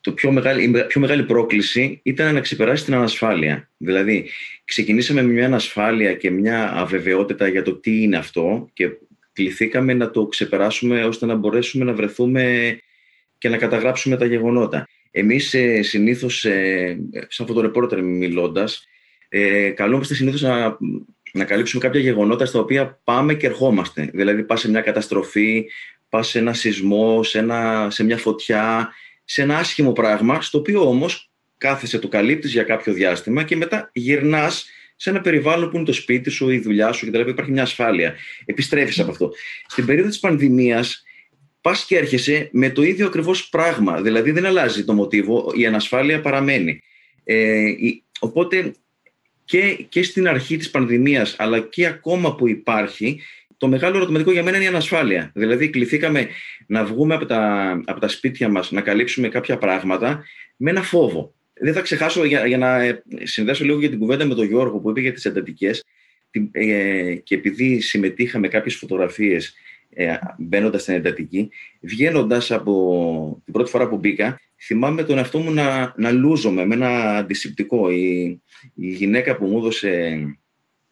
[0.02, 3.70] το πιο μεγάλη, η πιο μεγάλη πρόκληση ήταν να ξεπεράσει την ανασφάλεια.
[3.78, 4.30] Δηλαδή,
[4.64, 8.90] ξεκινήσαμε με μια ανασφάλεια και μια αβεβαιότητα για το τι είναι αυτό και
[9.34, 12.78] κληθήκαμε να το ξεπεράσουμε ώστε να μπορέσουμε να βρεθούμε
[13.38, 14.88] και να καταγράψουμε τα γεγονότα.
[15.12, 16.98] Εμείς ε, συνήθως, ε,
[17.28, 18.88] σαν φωτορεπόρτερ μιλώντας,
[19.34, 20.78] ε, καλούμαστε συνήθως να
[21.34, 24.10] να καλύψουμε κάποια γεγονότα στα οποία πάμε και ερχόμαστε.
[24.14, 25.66] Δηλαδή, πας σε μια καταστροφή,
[26.10, 30.88] πας σε ένα σεισμό, σε, ένα, σε μια φωτιά, σε ένα άσχημο πράγμα, στο οποίο
[30.88, 34.66] όμως κάθεσαι, το καλύπτεις για κάποιο διάστημα και μετά γυρνάς
[34.96, 37.30] σε ένα περιβάλλον που είναι το σπίτι σου, η δουλειά σου κτλ.
[37.30, 38.16] Υπάρχει μια ασφάλεια.
[38.46, 39.32] Επιστρέφεις από αυτό.
[39.68, 41.04] Στην περίοδο της πανδημίας,
[41.62, 44.02] πας και έρχεσαι με το ίδιο ακριβώς πράγμα.
[44.02, 46.82] Δηλαδή δεν αλλάζει το μοτίβο, η ανασφάλεια παραμένει.
[47.24, 47.74] Ε,
[48.20, 48.74] οπότε
[49.52, 53.22] και, και στην αρχή της πανδημίας, αλλά και ακόμα που υπάρχει,
[53.58, 55.32] το μεγάλο ερωτηματικό για μένα είναι η ανασφάλεια.
[55.36, 56.28] Δηλαδή, κληθήκαμε
[56.68, 60.24] να βγούμε από τα, από τα σπίτια μας, να καλύψουμε κάποια πράγματα
[60.58, 61.34] με ένα φόβο.
[61.54, 64.90] Δεν θα ξεχάσω, για, για να συνδέσω λίγο για την κουβέντα με τον Γιώργο που
[64.90, 65.84] είπε για τις εντατικές,
[66.52, 69.54] ε, και επειδή συμμετείχα με κάποιες φωτογραφίες
[69.90, 75.52] ε, μπαίνοντας στην εντατική, βγαίνοντας από την πρώτη φορά που μπήκα, θυμάμαι τον εαυτό μου
[75.52, 77.92] να, να λούζομαι με ένα αντισηπτικό.
[77.92, 78.24] Η,
[78.76, 80.22] η γυναίκα που μου έδωσε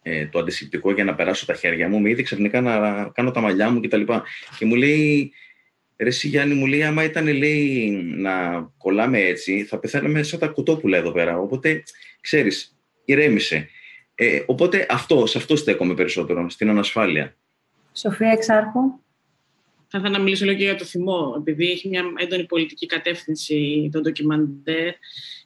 [0.02, 3.40] ε, το αντισηπτικό για να περάσω τα χέρια μου, με είδε ξαφνικά να κάνω τα
[3.40, 4.02] μαλλιά μου κτλ.
[4.04, 4.12] Και,
[4.58, 5.32] και μου λέει,
[6.00, 10.46] Ρε εσύ Γιάννη, μου λέει, άμα ήταν λέει, να κολλάμε έτσι, θα πεθαίναμε σαν τα
[10.46, 11.38] κουτόπουλα εδώ πέρα.
[11.38, 11.82] Οπότε,
[12.20, 13.68] ξέρεις, ηρέμησε.
[14.14, 17.36] Ε, οπότε αυτό, σε αυτό στέκομαι περισσότερο, στην ανασφάλεια.
[17.92, 18.80] Σοφία Εξάρχου.
[19.92, 23.88] Θα ήθελα να μιλήσω λίγο και για το θυμό, επειδή έχει μια έντονη πολιτική κατεύθυνση
[23.92, 24.94] το ντοκιμαντέρ.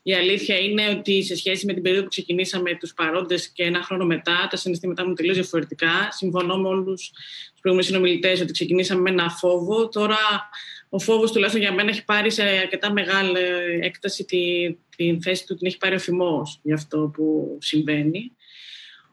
[0.03, 3.83] Η αλήθεια είναι ότι σε σχέση με την περίοδο που ξεκινήσαμε τους παρόντες και ένα
[3.83, 6.09] χρόνο μετά, τα συναισθήματά μου τελείως διαφορετικά.
[6.11, 7.11] Συμφωνώ με όλους
[7.53, 9.89] τους προηγούμενους συνομιλητές ότι ξεκινήσαμε με ένα φόβο.
[9.89, 10.19] Τώρα
[10.89, 13.39] ο φόβος τουλάχιστον για μένα έχει πάρει σε αρκετά μεγάλη
[13.81, 18.33] έκταση την, την θέση του, την έχει πάρει ο θυμός για αυτό που συμβαίνει.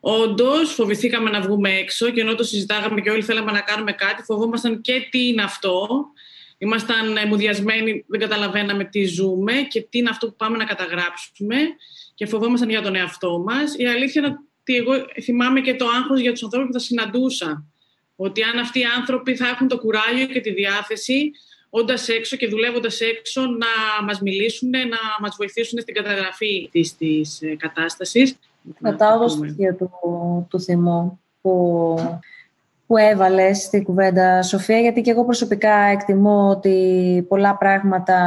[0.03, 4.23] Όντως, φοβηθήκαμε να βγούμε έξω και ενώ το συζητάγαμε και όλοι θέλαμε να κάνουμε κάτι,
[4.23, 6.05] φοβόμασταν και τι είναι αυτό.
[6.57, 11.55] Ήμασταν μουδιασμένοι, δεν καταλαβαίναμε τι ζούμε και τι είναι αυτό που πάμε να καταγράψουμε
[12.15, 13.75] και φοβόμασταν για τον εαυτό μας.
[13.77, 17.65] Η αλήθεια είναι ότι εγώ θυμάμαι και το άγχος για τους ανθρώπους που θα συναντούσα.
[18.15, 21.31] Ότι αν αυτοί οι άνθρωποι θα έχουν το κουράγιο και τη διάθεση,
[21.69, 27.41] όντας έξω και δουλεύοντας έξω, να μας μιλήσουν, να μας βοηθήσουν στην καταγραφή τη της
[27.41, 28.35] ε, κατάστασης.
[28.81, 29.89] Κρατάω το στοιχείο του,
[30.49, 31.95] του θυμού που,
[32.87, 38.19] που έβαλες στην κουβέντα, Σοφία, γιατί και εγώ προσωπικά εκτιμώ ότι πολλά πράγματα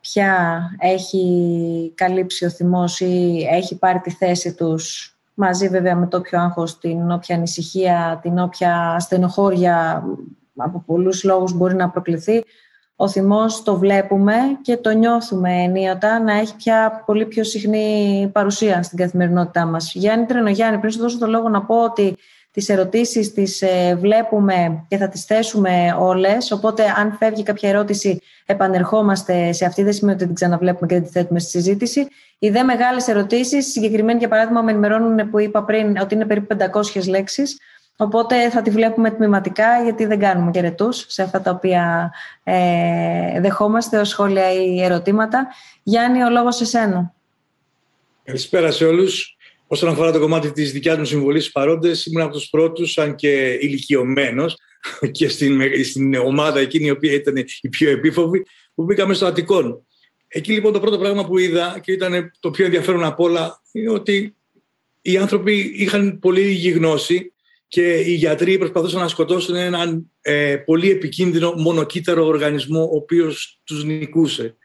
[0.00, 6.16] πια έχει καλύψει ο θυμός ή έχει πάρει τη θέση τους μαζί βέβαια με το
[6.16, 10.04] όποιο άγχος, την όποια ανησυχία, την όποια στενοχώρια
[10.56, 12.44] από πολλούς λόγους μπορεί να προκληθεί
[13.02, 18.82] ο θυμός το βλέπουμε και το νιώθουμε ενίοτα να έχει πια πολύ πιο συχνή παρουσία
[18.82, 19.94] στην καθημερινότητά μας.
[19.94, 22.16] Γιάννη Τρενογιάννη, πριν σου δώσω το λόγο να πω ότι
[22.50, 28.20] τις ερωτήσεις τις ε, βλέπουμε και θα τις θέσουμε όλες, οπότε αν φεύγει κάποια ερώτηση
[28.46, 32.08] επανερχόμαστε σε αυτή, δεν σημαίνει ότι την ξαναβλέπουμε και δεν τη θέτουμε στη συζήτηση.
[32.38, 36.56] Οι δε μεγάλες ερωτήσεις, συγκεκριμένοι για παράδειγμα με ενημερώνουν που είπα πριν ότι είναι περίπου
[36.94, 37.58] 500 λέξεις,
[37.96, 43.40] Οπότε θα τη βλέπουμε τμηματικά γιατί δεν κάνουμε και ρετούς σε αυτά τα οποία ε,
[43.40, 45.46] δεχόμαστε ως σχόλια ή ερωτήματα.
[45.82, 47.14] Γιάννη, ο λόγος σε σένα.
[48.24, 49.36] Καλησπέρα σε όλους.
[49.66, 53.14] Όσον αφορά το κομμάτι της δικιάς μου συμβολής στους παρόντες, ήμουν από τους πρώτους, αν
[53.14, 54.58] και ηλικιωμένος
[55.16, 59.86] και στην, στην ομάδα εκείνη η οποία ήταν η πιο επίφοβη, που μπήκαμε στο Αττικόν.
[60.28, 63.90] Εκεί λοιπόν το πρώτο πράγμα που είδα και ήταν το πιο ενδιαφέρον από όλα είναι
[63.90, 64.36] ότι
[65.02, 67.32] οι άνθρωποι είχαν πολύ λίγη γνώση
[67.72, 73.84] και οι γιατροί προσπαθούσαν να σκοτώσουν έναν ε, πολύ επικίνδυνο μονοκύτταρο οργανισμό ο οποίος τους
[73.84, 74.56] νικούσε.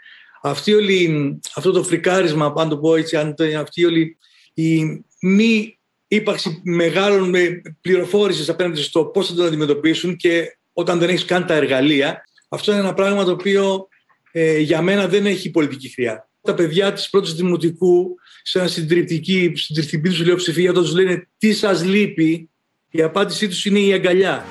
[0.42, 3.18] Αυτή όλη, αυτό το φρικάρισμα, αν το πω έτσι,
[3.58, 4.18] αυτή όλη
[4.54, 4.84] η
[5.22, 7.34] μη ύπαρξη μεγάλων
[7.82, 12.72] πληροφόρησης απέναντι στο πώς θα τον αντιμετωπίσουν και όταν δεν έχεις καν τα εργαλεία, αυτό
[12.72, 13.88] είναι ένα πράγμα το οποίο
[14.32, 16.30] ε, για μένα δεν έχει πολιτική χρειά.
[16.42, 21.54] Τα παιδιά της πρώτης δημοτικού, σε ένα συντριπτική, συντριπτική του πλειοψηφία, όταν τους λένε τι
[21.54, 22.50] σας λείπει,
[22.92, 24.44] η απάντησή τους είναι η αγκαλιά.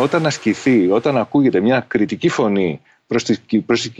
[0.00, 3.92] Όταν ασκηθεί, όταν ακούγεται μια κριτική φωνή προς, τη, προς,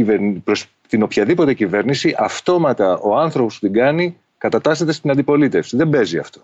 [0.44, 5.76] προς την οποιαδήποτε κυβέρνηση, αυτόματα ο άνθρωπος που την κάνει κατατάσσεται στην αντιπολίτευση.
[5.76, 6.40] Δεν παίζει αυτό.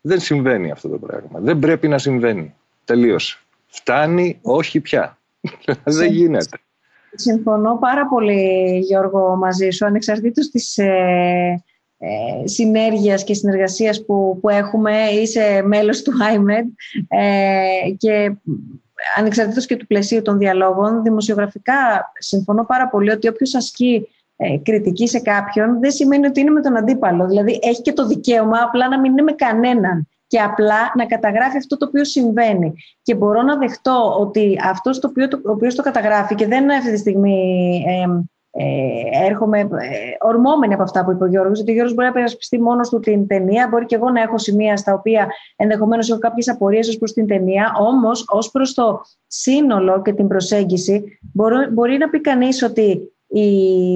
[0.00, 1.40] Δεν συμβαίνει αυτό το πράγμα.
[1.40, 2.54] Δεν πρέπει να συμβαίνει.
[2.84, 3.38] Τελείωσε.
[3.66, 5.18] Φτάνει, όχι πια.
[5.84, 6.58] Δεν γίνεται.
[7.14, 11.64] Συμφωνώ πάρα πολύ, Γιώργο, μαζί σου, ανεξαρτήτως της ε,
[12.04, 14.92] ε, συνέργειας και συνεργασίας που, που έχουμε.
[15.22, 16.64] Είσαι μέλος του IMED
[17.08, 18.36] ε, και
[19.16, 25.08] ανεξαρτήτως και του πλαισίου των διαλόγων, δημοσιογραφικά συμφωνώ πάρα πολύ ότι όποιος ασκεί ε, κριτική
[25.08, 27.26] σε κάποιον δεν σημαίνει ότι είναι με τον αντίπαλο.
[27.26, 31.56] Δηλαδή έχει και το δικαίωμα απλά να μην είναι με κανέναν και απλά να καταγράφει
[31.56, 32.74] αυτό το οποίο συμβαίνει.
[33.02, 35.40] Και μπορώ να δεχτώ ότι αυτός το οποίο το,
[35.76, 38.06] το καταγράφει και δεν αυτή τη στιγμή ε,
[39.12, 39.66] έρχομαι ε,
[40.20, 43.00] ορμόμενη από αυτά που είπε ο Γιώργος, γιατί ο Γιώργος μπορεί να περασπιστεί μόνος του
[43.00, 46.98] την ταινία, μπορεί και εγώ να έχω σημεία στα οποία ενδεχομένως έχω κάποιες απορίες ως
[46.98, 52.20] προς την ταινία, όμως ως προς το σύνολο και την προσέγγιση μπορεί, μπορεί να πει
[52.20, 53.48] κανείς ότι η,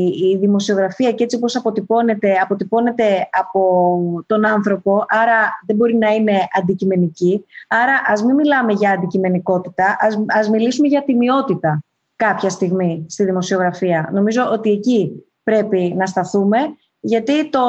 [0.07, 3.93] η δημοσιογραφία και έτσι όπως αποτυπώνεται, αποτυπώνεται από
[4.27, 7.45] τον άνθρωπο, άρα δεν μπορεί να είναι αντικειμενική.
[7.69, 11.83] Άρα ας μην μιλάμε για αντικειμενικότητα, ας, ας μιλήσουμε για τιμιότητα
[12.19, 14.11] κάποια στιγμή στη δημοσιογραφία.
[14.13, 16.59] Νομίζω ότι εκεί πρέπει να σταθούμε,
[17.01, 17.61] γιατί το,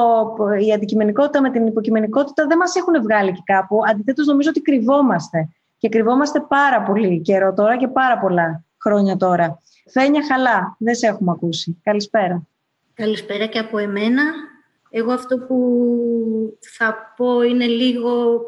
[0.68, 3.80] η αντικειμενικότητα με την υποκειμενικότητα δεν μας έχουν βγάλει και κάπου.
[3.90, 5.50] Αντιθέτως νομίζω ότι κρυβόμαστε.
[5.78, 9.62] Και κρυβόμαστε πάρα πολύ καιρό τώρα και πάρα πολλά χρόνια τώρα.
[9.92, 11.80] Φένια Χαλά, δεν σε έχουμε ακούσει.
[11.84, 12.48] Καλησπέρα.
[12.94, 14.24] Καλησπέρα και από εμένα.
[14.90, 15.58] Εγώ αυτό που
[16.78, 18.42] θα πω είναι λίγο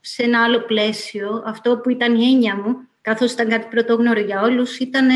[0.00, 1.42] σε ένα άλλο πλαίσιο.
[1.46, 5.06] Αυτό που ήταν η έννοια μου, καθώς ήταν κάτι πρωτόγνωρο για όλους, ήταν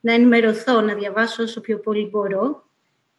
[0.00, 2.68] να ενημερωθώ, να διαβάσω όσο πιο πολύ μπορώ,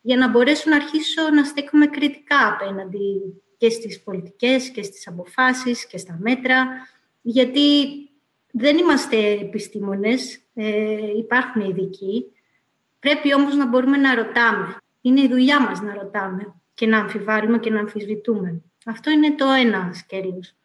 [0.01, 5.87] για να μπορέσω να αρχίσω να στέκομαι κριτικά απέναντι και στις πολιτικές και στις αποφάσεις
[5.87, 6.67] και στα μέτρα,
[7.21, 7.59] γιατί
[8.51, 12.25] δεν είμαστε επιστήμονες, ε, υπάρχουν ειδικοί.
[12.99, 14.77] Πρέπει όμως να μπορούμε να ρωτάμε.
[15.01, 18.61] Είναι η δουλειά μας να ρωτάμε και να αμφιβάλλουμε και να αμφισβητούμε.
[18.85, 20.55] Αυτό είναι το ένα σκέλος.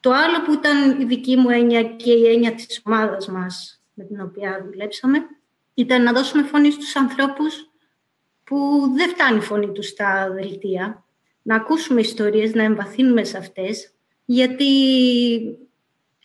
[0.00, 4.04] Το άλλο που ήταν η δική μου έννοια και η έννοια της ομάδας μας με
[4.04, 5.18] την οποία δουλέψαμε,
[5.74, 7.70] ήταν να δώσουμε φωνή στους ανθρώπους
[8.44, 11.04] που δεν φτάνει η φωνή τους στα δελτία,
[11.42, 13.92] να ακούσουμε ιστορίες, να εμβαθύνουμε σε αυτές,
[14.24, 14.64] γιατί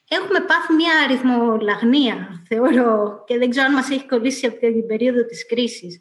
[0.08, 5.26] έχουμε πάθει μια αριθμολαγνία, θεωρώ, και δεν ξέρω αν μας έχει κολλήσει από την περίοδο
[5.26, 6.00] της κρίσης.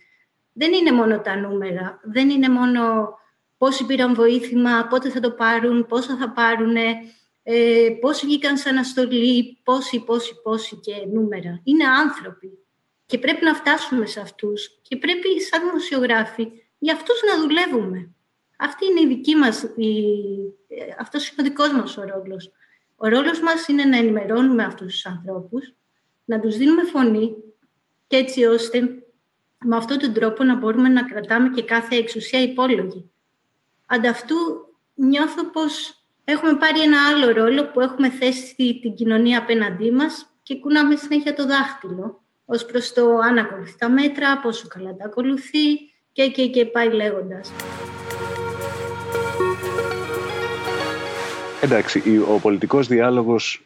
[0.53, 3.15] Δεν είναι μόνο τα νούμερα, δεν είναι μόνο
[3.59, 6.77] πόσοι πήραν βοήθημα, πότε θα το πάρουν, πόσα θα πάρουν,
[7.43, 11.61] ε, πόσοι βγήκαν σαν αναστολή, πόσοι, πόσοι, πόσοι και νούμερα.
[11.65, 12.59] Είναι άνθρωποι
[13.07, 18.11] και πρέπει να φτάσουμε σε αυτούς και πρέπει σαν δημοσιογράφοι για αυτούς να δουλεύουμε.
[18.57, 19.95] Αυτή είναι η δική μας, η...
[20.99, 22.53] αυτός είναι ο δικός μας ο ρόλος.
[22.97, 25.75] Ο ρόλος μας είναι να ενημερώνουμε αυτούς τους ανθρώπους,
[26.25, 27.35] να τους δίνουμε φωνή
[28.07, 29.03] και έτσι ώστε
[29.65, 33.11] με αυτόν τον τρόπο να μπορούμε να κρατάμε και κάθε εξουσία υπόλογη.
[33.87, 34.37] Ανταυτού
[34.95, 40.59] νιώθω πως έχουμε πάρει ένα άλλο ρόλο που έχουμε θέσει την κοινωνία απέναντί μας και
[40.59, 45.75] κουνάμε συνέχεια το δάχτυλο ως προς το αν ακολουθεί τα μέτρα, πόσο καλά τα ακολουθεί
[46.13, 47.53] και, και, και πάει λέγοντας.
[51.61, 52.03] Εντάξει,
[52.35, 53.63] ο πολιτικός διάλογος,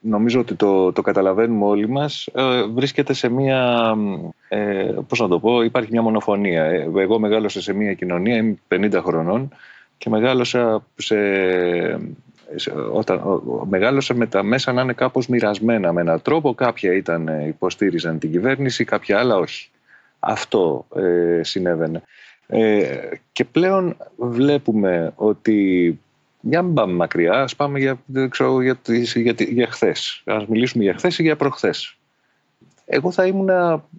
[0.00, 3.94] νομίζω ότι το, το καταλαβαίνουμε όλοι μας, ε, βρίσκεται σε μία,
[4.48, 6.64] ε, πώς να το πω, υπάρχει μια μονοφωνία.
[6.64, 9.52] Ε, εγώ μεγάλωσα σε μία κοινωνία, είμαι 50 χρονών
[9.98, 11.16] και μεγάλωσα σε,
[12.92, 16.54] όταν μεγάλωσα με τα μέσα να είναι κάπως μοιρασμένα με έναν τρόπο.
[16.54, 19.68] Κάποια ήταν, ε, υποστήριζαν την κυβέρνηση, κάποια άλλα όχι.
[20.18, 22.02] Αυτό ε, συνέβαινε.
[22.46, 22.98] Ε,
[23.32, 26.00] και πλέον βλέπουμε ότι
[26.40, 28.78] για μην πάμε μακριά, ας πάμε για, ξέρω, για,
[29.14, 30.22] για, για χθες.
[30.24, 31.96] Ας μιλήσουμε για χθες ή για προχθές.
[32.86, 33.48] Εγώ θα ήμουν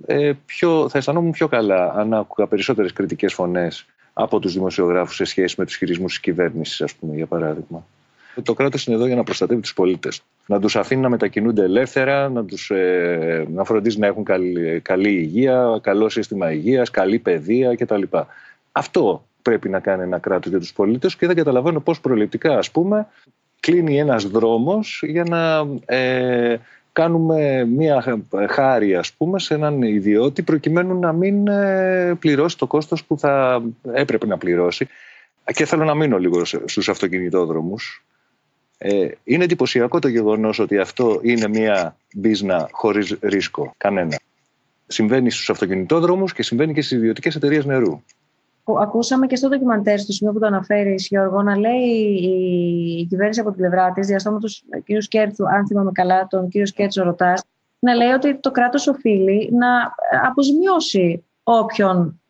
[0.05, 3.85] ε, πιο, θα αισθανόμουν πιο καλά αν άκουγα περισσότερες κριτικές φωνές
[4.19, 7.85] από τους δημοσιογράφους σε σχέση με τους χειρισμούς της κυβέρνησης, ας πούμε, για παράδειγμα.
[8.43, 10.21] Το κράτος είναι εδώ για να προστατεύει τους πολίτες.
[10.45, 15.09] Να τους αφήνει να μετακινούνται ελεύθερα, να, τους, ε, να φροντίζει να έχουν καλή, καλή
[15.09, 18.01] υγεία, καλό σύστημα υγείας, καλή παιδεία κτλ.
[18.71, 22.71] Αυτό πρέπει να κάνει ένα κράτος για τους πολίτες και δεν καταλαβαίνω πώς προληπτικά, ας
[22.71, 23.07] πούμε,
[23.59, 26.57] κλείνει ένας δρόμος για να ε,
[26.97, 33.03] κάνουμε μία χάρη ας πούμε σε έναν ιδιώτη προκειμένου να μην ε, πληρώσει το κόστος
[33.03, 34.87] που θα έπρεπε να πληρώσει.
[35.53, 38.05] Και θέλω να μείνω λίγο στους αυτοκινητόδρομους
[38.77, 43.73] ε, είναι εντυπωσιακό το γεγονός ότι αυτό είναι μια μπίζνα χωρίς ρίσκο.
[43.77, 44.19] Κανένα.
[44.87, 48.01] Συμβαίνει στους αυτοκινητόδρομους και συμβαίνει και στις ιδιωτικές εταιρείες νερού.
[48.81, 51.87] Ακούσαμε και στο ντοκιμαντέρ, στο σημείο που το αναφέρει, Γιώργο, να λέει
[52.99, 55.01] η κυβέρνηση από την πλευρά της, διαστόματος κ.
[55.01, 56.67] Σκέρτσου, αν θυμάμαι καλά, τον κ.
[56.67, 57.43] Σκέρτσου ρωτάς,
[57.79, 59.95] να λέει ότι το κράτος οφείλει να
[60.27, 62.21] αποζημιώσει όποιον.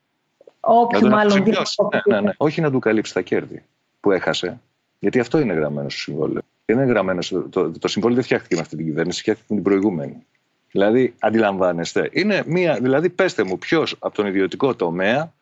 [0.59, 1.43] Όποιον μάλλον.
[1.43, 2.31] Ναι, ναι, ναι.
[2.37, 3.63] Όχι να του καλύψει τα κέρδη
[3.99, 4.59] που έχασε.
[4.99, 6.41] Γιατί αυτό είναι γραμμένο στο συμβόλαιο.
[6.65, 7.19] Είναι γραμμένο,
[7.49, 10.25] το, το, συμβόλαιο δεν φτιάχτηκε με αυτή την κυβέρνηση, φτιάχτηκε με την προηγούμενη.
[10.71, 15.33] Δηλαδή, αντιλαμβάνεστε, είναι μία, δηλαδή πέστε μου ποιος από τον ιδιωτικό τομέα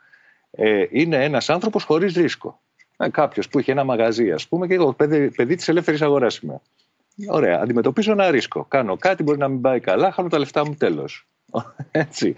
[0.55, 2.61] ε, είναι ένας άνθρωπος χωρίς ρίσκο.
[2.97, 6.37] Ε, Κάποιος που έχει ένα μαγαζί, ας πούμε, και εγώ παιδί, παιδί της ελεύθερης αγοράς
[6.37, 6.61] είμαι.
[7.27, 8.65] Ωραία, αντιμετωπίζω ένα ρίσκο.
[8.69, 11.27] Κάνω κάτι, μπορεί να μην πάει καλά, χάνω τα λεφτά μου τέλος.
[11.91, 12.35] Έτσι.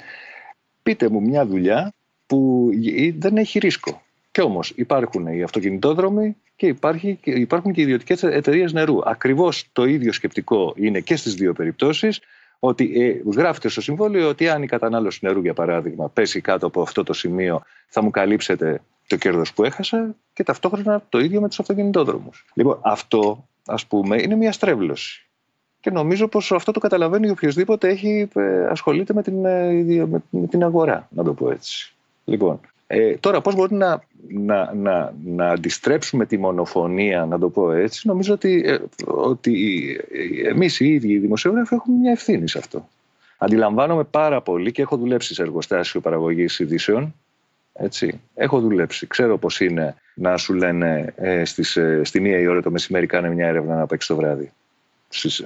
[0.84, 1.94] Πείτε μου μια δουλειά
[2.26, 2.70] που
[3.18, 4.02] δεν έχει ρίσκο.
[4.32, 9.10] Και όμως υπάρχουν οι αυτοκινητόδρομοι και υπάρχει, υπάρχουν και ιδιωτικές εταιρείες νερού.
[9.10, 12.20] Ακριβώς το ίδιο σκεπτικό είναι και στις δύο περιπτώσεις.
[12.60, 16.82] Ότι ε, γράφεται στο συμβόλαιο ότι αν η κατανάλωση νερού, για παράδειγμα, πέσει κάτω από
[16.82, 21.48] αυτό το σημείο, θα μου καλύψετε το κέρδος που έχασα και ταυτόχρονα το ίδιο με
[21.48, 22.46] τους αυτοκινητόδρομους.
[22.54, 25.28] Λοιπόν, αυτό ας πούμε είναι μια στρέβλωση.
[25.80, 30.64] Και νομίζω πως αυτό το καταλαβαίνει οποιοδήποτε έχει, ε, ασχολείται με την, ε, με την
[30.64, 31.94] αγορά, να το πω έτσι.
[32.26, 37.72] Λοιπόν, ε, τώρα πώς μπορεί να, να, να, να αντιστρέψουμε τη μονοφωνία, να το πω
[37.72, 39.86] έτσι, νομίζω ότι, ε, ότι
[40.46, 42.88] εμείς οι ίδιοι οι δημοσιογράφοι έχουμε μια ευθύνη σε αυτό.
[43.38, 47.16] Αντιλαμβάνομαι πάρα πολύ και έχω δουλέψει σε εργοστάσιο παραγωγής ειδήσεων.
[47.74, 48.22] Έτσι.
[48.36, 49.08] Έχω δουλέψει.
[49.08, 53.06] Ξέρω πώς είναι να σου λένε ε, στις, ε, στη μία η ώρα το μεσημέρι
[53.06, 54.52] κάνε μια έρευνα να παίξει το βράδυ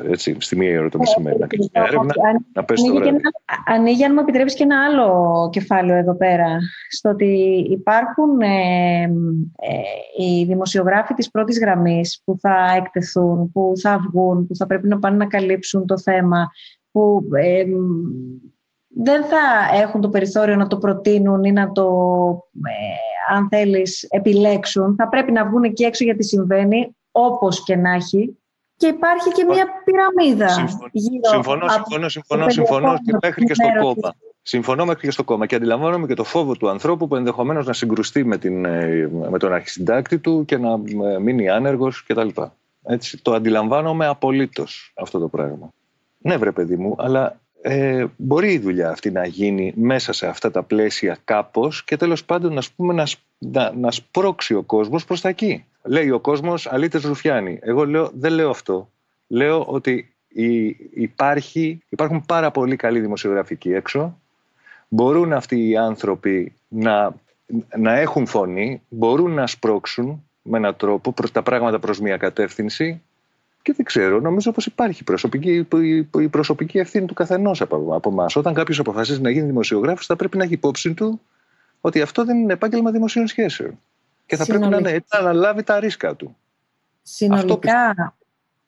[0.10, 2.14] έτσι, στη μία ώρα το μεσημέρι να κάνεις μια έρευνα,
[2.54, 3.18] να πέσει το βράδυ.
[3.66, 6.58] Ανοίγει, αν μου επιτρέψεις, και ένα άλλο κεφάλαιο εδώ πέρα,
[6.90, 7.26] στο ότι
[7.70, 9.02] υπάρχουν ε,
[9.56, 14.88] ε, οι δημοσιογράφοι της πρώτης γραμμής που θα εκτεθούν, που θα βγουν, που θα πρέπει
[14.88, 16.50] να πάνε να καλύψουν το θέμα,
[16.92, 17.64] που ε,
[18.88, 19.38] δεν θα
[19.82, 21.88] έχουν το περιθώριο να το προτείνουν ή να το,
[23.30, 24.96] αν θέλεις, επιλέξουν.
[24.96, 28.41] Θα πρέπει να βγουν εκεί έξω γιατί συμβαίνει, όπως και να έχει,
[28.82, 33.68] και υπάρχει και μια πυραμίδα συμφωνώ, γύρω συμφωνώ, συμφωνώ, συμφωνώ, συμφωνώ και μέχρι και στο
[33.80, 34.14] κόμμα.
[34.42, 37.74] Συμφωνώ μέχρι και στο κόμμα και αντιλαμβάνομαι και το φόβο του ανθρώπου που ενδεχομένως να
[37.74, 40.72] συγκρουστεί με, την, ε, με τον αρχισυντάκτη του και να
[41.12, 42.28] ε, μείνει άνεργος κτλ.
[42.84, 45.70] Έτσι, το αντιλαμβάνομαι απολύτως αυτό το πράγμα.
[46.18, 50.52] Ναι, βρε παιδί μου, αλλά ε, μπορεί η δουλειά αυτή να γίνει μέσα σε αυτά
[50.52, 53.08] τα πλαίσια κάπως και τέλος πάντων να, πούμε, να,
[53.38, 55.66] να, να σπρώξει ο κόσμος προς τα εκεί.
[55.84, 57.60] Λέει ο κόσμος αλήτες ρουφιάνοι.
[57.62, 58.90] Εγώ λέω, δεν λέω αυτό.
[59.28, 60.14] Λέω ότι
[60.94, 64.18] υπάρχει, υπάρχουν πάρα πολύ καλοί δημοσιογραφικοί έξω.
[64.88, 67.16] Μπορούν αυτοί οι άνθρωποι να,
[67.78, 73.02] να έχουν φωνή, μπορούν να σπρώξουν με έναν τρόπο προς τα πράγματα προς μια κατεύθυνση
[73.62, 75.68] και δεν ξέρω, νομίζω πως υπάρχει προσωπική,
[76.20, 78.36] η προσωπική ευθύνη του καθενός από, από εμάς.
[78.36, 81.22] Όταν κάποιος αποφασίζει να γίνει δημοσιογράφος, θα πρέπει να έχει υπόψη του
[81.82, 83.80] ότι αυτό δεν είναι επάγγελμα δημοσίων σχέσεων.
[84.26, 86.36] Και θα πρέπει να είναι έτσι να αναλάβει τα ρίσκα του.
[87.02, 88.16] Συνολικά,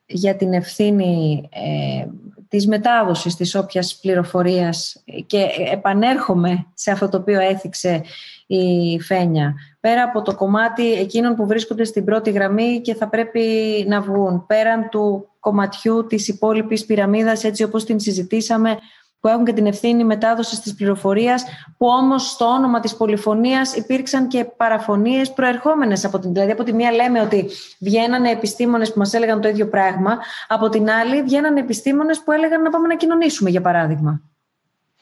[0.06, 2.06] για την ευθύνη ε,
[2.54, 8.02] της μετάδοσης της όποιας πληροφορίας και επανέρχομαι σε αυτό το οποίο έθιξε
[8.46, 9.54] η Φένια.
[9.80, 13.44] Πέρα από το κομμάτι εκείνων που βρίσκονται στην πρώτη γραμμή και θα πρέπει
[13.88, 18.78] να βγουν, πέραν του κομματιού της υπόλοιπης πυραμίδας έτσι όπως την συζητήσαμε
[19.24, 21.44] που έχουν και την ευθύνη μετάδοσης της πληροφορίας,
[21.76, 26.32] που όμως στο όνομα της πολυφωνίας υπήρξαν και παραφωνίες προερχόμενες από την.
[26.32, 27.46] Δηλαδή, από τη μία λέμε ότι
[27.80, 30.18] βγαίνανε επιστήμονες που μας έλεγαν το ίδιο πράγμα,
[30.48, 34.20] από την άλλη βγαίνανε επιστήμονες που έλεγαν να πάμε να κοινωνήσουμε, για παράδειγμα.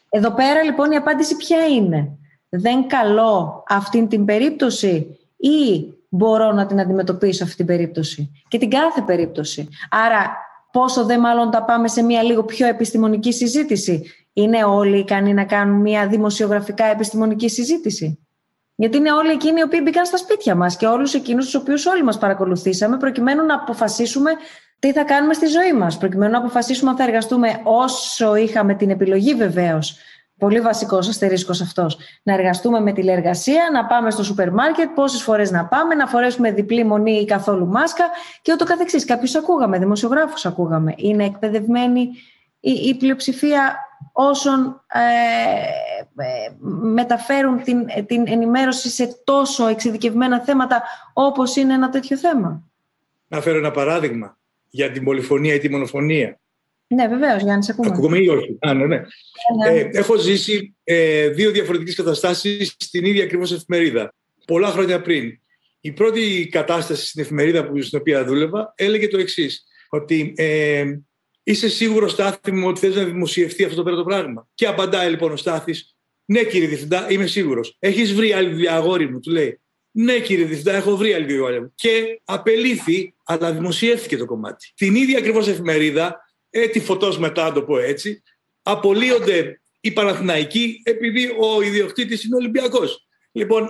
[0.09, 2.17] Εδώ πέρα λοιπόν η απάντηση ποια είναι;
[2.49, 8.69] Δεν καλώ αυτή την περίπτωση ή μπορώ να την αντιμετωπίσω αυτή την περίπτωση; Και την
[8.69, 9.69] κάθε περίπτωση.
[9.89, 10.42] Άρα
[10.73, 14.11] πόσο δε μάλλον τα πάμε σε μια λίγο πιο επιστημονική συζήτηση.
[14.33, 18.27] Είναι όλοι ικανοί να κάνουν μια δημοσιογραφικά επιστημονική συζήτηση;
[18.75, 21.85] Γιατί είναι όλοι εκείνοι οι οποίοι μπήκαν στα σπίτια μας και όλους εκείνους τους οποίους
[21.85, 24.31] όλοι μας παρακολουθήσαμε, προκειμένου να αποφασίσουμε
[24.79, 25.97] τι θα κάνουμε στη ζωή μας.
[25.97, 29.97] Προκειμένου να αποφασίσουμε αν θα εργαστούμε όσο είχαμε την επιλογή βεβαίως
[30.37, 31.97] Πολύ βασικός αστερίσκος αυτός.
[32.23, 36.51] Να εργαστούμε με τηλεεργασία, να πάμε στο σούπερ μάρκετ, πόσες φορές να πάμε, να φορέσουμε
[36.51, 38.03] διπλή μονή ή καθόλου μάσκα
[38.41, 39.05] και ούτω καθεξής.
[39.05, 40.93] Κάποιους ακούγαμε, δημοσιογράφους ακούγαμε.
[40.97, 42.09] Είναι εκπαιδευμένοι
[42.59, 43.75] η, η πλειοψηφία
[44.11, 44.99] όσων ε,
[46.23, 52.63] ε, μεταφέρουν την, την ενημέρωση σε τόσο εξειδικευμένα θέματα όπως είναι ένα τέτοιο θέμα.
[53.27, 54.37] Να φέρω ένα παράδειγμα
[54.69, 56.39] για την πολυφωνία ή τη μονοφωνία.
[56.87, 57.89] Ναι, βεβαίως, Γιάννη, σε ακούμε.
[57.93, 58.57] Ακούμε ή όχι.
[58.59, 58.95] Α, ναι, ναι.
[58.95, 59.79] ναι.
[59.79, 64.13] Ε, έχω ζήσει ε, δύο διαφορετικές καταστάσεις στην ίδια ακριβώς εφημερίδα.
[64.45, 65.39] Πολλά χρόνια πριν.
[65.81, 69.63] Η πρώτη κατάσταση στην εφημερίδα που, στην οποία δούλευα έλεγε το εξής.
[69.89, 70.83] Ότι ε,
[71.43, 74.47] είσαι σίγουρος, Στάθη μου, ότι θες να δημοσιευτεί αυτό το πράγμα.
[74.53, 77.75] Και απαντάει λοιπόν ο Στάθης, Ναι, κύριε Διευθυντά, είμαι σίγουρος.
[77.79, 79.59] Έχεις βρει άλλη δουλειά, αγόρι μου, του λέει.
[79.91, 81.71] Ναι, κύριε Διευθυντά, έχω βρει άλλη δουλειά.
[81.75, 84.71] Και απελήθη, αλλά δημοσιεύτηκε το κομμάτι.
[84.75, 88.23] Την ίδια ακριβώς εφημερίδα έτη φωτός μετά, το πω έτσι,
[88.61, 93.07] απολύονται οι Παναθηναϊκοί επειδή ο ιδιοκτήτης είναι Ολυμπιακός.
[93.31, 93.69] Λοιπόν,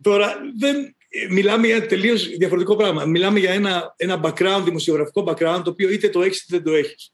[0.00, 0.96] τώρα δεν
[1.30, 3.04] μιλάμε για τελείως διαφορετικό πράγμα.
[3.04, 6.72] Μιλάμε για ένα, ένα background, δημοσιογραφικό background, το οποίο είτε το έχεις είτε δεν το
[6.72, 7.12] έχεις.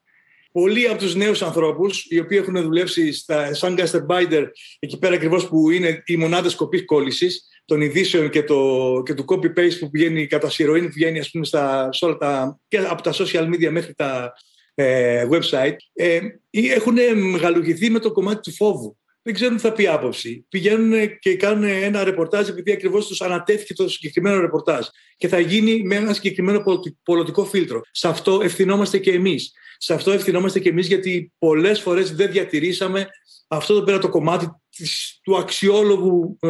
[0.52, 4.46] Πολλοί από τους νέους ανθρώπους, οι οποίοι έχουν δουλέψει στα, σαν Binder,
[4.78, 9.24] εκεί πέρα ακριβώς που είναι οι μονάδες κοπής κόλλησης, των ειδήσεων και, το, και του
[9.28, 13.48] copy-paste που πηγαίνει κατά σειροήν, που βγαίνει ας πούμε, στα, όλα και από τα social
[13.48, 14.32] media μέχρι τα, ε,
[15.30, 16.96] website, ε, έχουν
[17.30, 18.98] μεγαλογηθεί με το κομμάτι του φόβου.
[19.22, 20.46] δεν ξέρουν τι θα πει άποψη.
[20.48, 24.86] Πηγαίνουν και κάνουν ένα ρεπορτάζ επειδή ακριβώς τους ανατέθηκε το συγκεκριμένο ρεπορτάζ.
[25.16, 26.62] Και θα γίνει με ένα συγκεκριμένο
[27.02, 27.80] πολιτικό φίλτρο.
[27.90, 29.52] Σε αυτό ευθυνόμαστε και εμείς.
[29.78, 33.08] Σε αυτό ευθυνόμαστε και εμείς γιατί πολλές φορές δεν διατηρήσαμε
[33.48, 36.48] αυτό το πέρα το κομμάτι της, του αξιόλογου ε,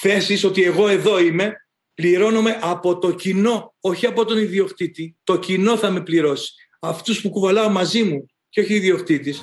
[0.00, 1.52] θέσης ότι εγώ εδώ είμαι.
[1.94, 5.16] Πληρώνομαι από το κοινό, όχι από τον ιδιοκτήτη.
[5.24, 6.52] Το κοινό θα με πληρώσει.
[6.80, 9.34] Αυτούς που κουβαλάω μαζί μου και όχι ιδιοκτήτη.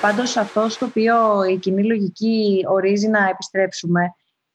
[0.00, 4.02] Πάντως αυτός στο οποίο η κοινή λογική ορίζει να επιστρέψουμε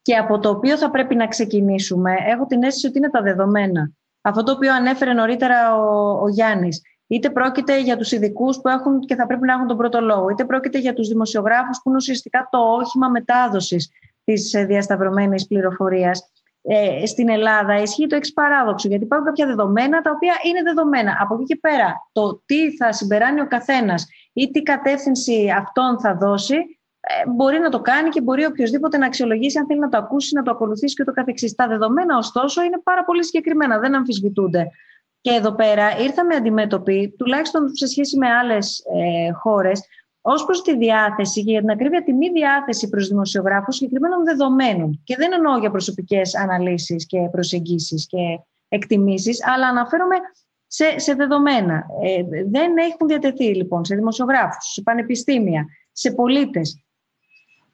[0.01, 3.91] και από το οποίο θα πρέπει να ξεκινήσουμε, έχω την αίσθηση ότι είναι τα δεδομένα.
[4.21, 6.81] Αυτό το οποίο ανέφερε νωρίτερα ο, ο Γιάννης.
[7.07, 10.29] Είτε πρόκειται για τους ειδικούς που έχουν και θα πρέπει να έχουν τον πρώτο λόγο,
[10.29, 13.89] είτε πρόκειται για τους δημοσιογράφους που είναι ουσιαστικά το όχημα μετάδοσης
[14.23, 16.31] της ε, διασταυρωμένης πληροφορίας.
[16.65, 21.17] Ε, στην Ελλάδα ισχύει το εξή παράδοξο, γιατί υπάρχουν κάποια δεδομένα τα οποία είναι δεδομένα.
[21.19, 26.15] Από εκεί και πέρα, το τι θα συμπεράνει ο καθένας ή τι κατεύθυνση αυτόν θα
[26.15, 26.55] δώσει,
[26.99, 30.35] ε, μπορεί να το κάνει και μπορεί οποιοδήποτε να αξιολογήσει αν θέλει να το ακούσει,
[30.35, 31.55] να το ακολουθήσει και το καθεξής.
[31.55, 34.67] Τα δεδομένα, ωστόσο, είναι πάρα πολύ συγκεκριμένα, δεν αμφισβητούνται.
[35.21, 39.81] Και εδώ πέρα ήρθαμε αντιμέτωποι, τουλάχιστον σε σχέση με άλλες ε, χώρες,
[40.25, 45.01] ως προς τη διάθεση και για την ακρίβεια τη μη διάθεση προς δημοσιογράφους συγκεκριμένων δεδομένων.
[45.03, 50.15] Και δεν εννοώ για προσωπικές αναλύσεις και προσεγγίσεις και εκτιμήσεις, αλλά αναφέρομαι
[50.67, 51.85] σε, σε δεδομένα.
[52.03, 56.83] Ε, δεν έχουν διατεθεί λοιπόν σε δημοσιογράφους, σε πανεπιστήμια, σε πολίτες.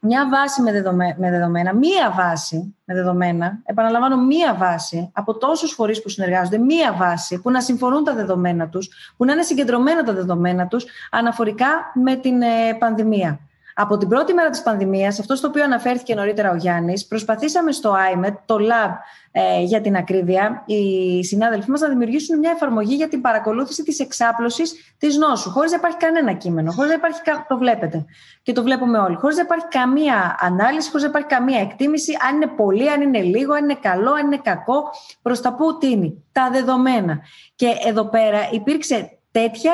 [0.02, 0.72] Μια βάση με,
[1.18, 6.94] με δεδομένα, μία βάση με δεδομένα, επαναλαμβάνω μία βάση από τόσους φορείς που συνεργάζονται, μία
[6.94, 11.92] βάση που να συμφωνούν τα δεδομένα τους, που να είναι συγκεντρωμένα τα δεδομένα τους αναφορικά
[11.94, 13.40] με την ε, πανδημία.
[13.82, 17.96] Από την πρώτη μέρα της πανδημίας, αυτό στο οποίο αναφέρθηκε νωρίτερα ο Γιάννης, προσπαθήσαμε στο
[18.14, 18.92] IMET, το lab
[19.32, 24.00] ε, για την ακρίβεια, οι συνάδελφοί μας να δημιουργήσουν μια εφαρμογή για την παρακολούθηση της
[24.00, 28.06] εξάπλωσης της νόσου, χωρίς να υπάρχει κανένα κείμενο, χωρίς να υπάρχει, το βλέπετε
[28.44, 32.36] και το βλέπουμε όλοι, χωρίς να υπάρχει καμία ανάλυση, χωρίς να υπάρχει καμία εκτίμηση, αν
[32.36, 34.84] είναι πολύ, αν είναι λίγο, αν είναι καλό, αν είναι κακό,
[35.22, 37.20] προς τα πού τίνει, τα δεδομένα.
[37.56, 39.74] Και εδώ πέρα υπήρξε τέτοια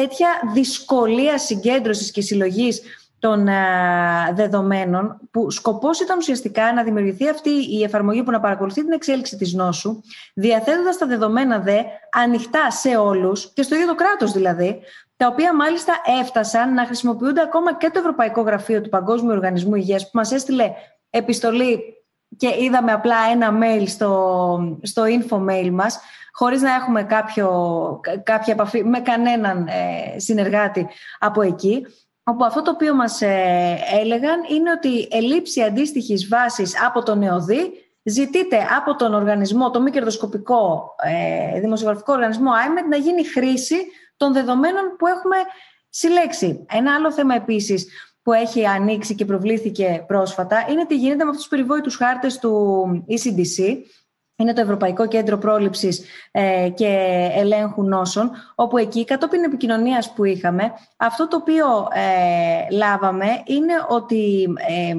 [0.00, 2.82] τέτοια δυσκολία συγκέντρωσης και συλλογής
[3.18, 3.54] των ε,
[4.34, 9.36] δεδομένων που σκοπός ήταν ουσιαστικά να δημιουργηθεί αυτή η εφαρμογή που να παρακολουθεί την εξέλιξη
[9.36, 10.00] της νόσου
[10.34, 11.78] διαθέτοντας τα δεδομένα δε
[12.12, 14.80] ανοιχτά σε όλους και στο ίδιο το κράτος δηλαδή
[15.16, 20.02] τα οποία μάλιστα έφτασαν να χρησιμοποιούνται ακόμα και το Ευρωπαϊκό Γραφείο του Παγκόσμιου Οργανισμού Υγείας
[20.02, 20.70] που μας έστειλε
[21.10, 21.78] επιστολή
[22.36, 26.00] και είδαμε απλά ένα mail στο, στο info mail μας
[26.32, 27.50] χωρίς να έχουμε κάποιο,
[28.22, 31.86] κάποια επαφή με κανέναν ε, συνεργάτη από εκεί,
[32.22, 37.70] όπου αυτό το οποίο μας ε, έλεγαν είναι ότι ελήψη αντίστοιχης βάσης από τον ΕΟΔΗ
[38.02, 40.94] ζητείται από τον οργανισμό, το μη κερδοσκοπικό
[41.54, 43.76] ε, δημοσιογραφικό οργανισμό IMED να γίνει χρήση
[44.16, 45.36] των δεδομένων που έχουμε
[45.88, 46.66] συλλέξει.
[46.70, 47.86] Ένα άλλο θέμα επίσης
[48.22, 53.04] που έχει ανοίξει και προβλήθηκε πρόσφατα είναι τι γίνεται με αυτούς τους περιβόητους χάρτες του
[53.08, 53.76] ECDC
[54.40, 56.86] είναι το Ευρωπαϊκό Κέντρο Πρόληψης ε, και
[57.34, 64.48] Ελέγχου Νόσων, όπου εκεί, κατόπιν επικοινωνίας που είχαμε, αυτό το οποίο ε, λάβαμε είναι ότι
[64.68, 64.94] ε,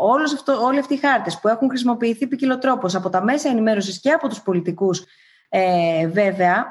[0.00, 4.10] όλος αυτό, όλοι αυτοί οι χάρτες που έχουν χρησιμοποιηθεί ποικιλοτρόπως από τα μέσα ενημέρωσης και
[4.10, 5.04] από τους πολιτικούς,
[5.48, 6.66] ε, βέβαια,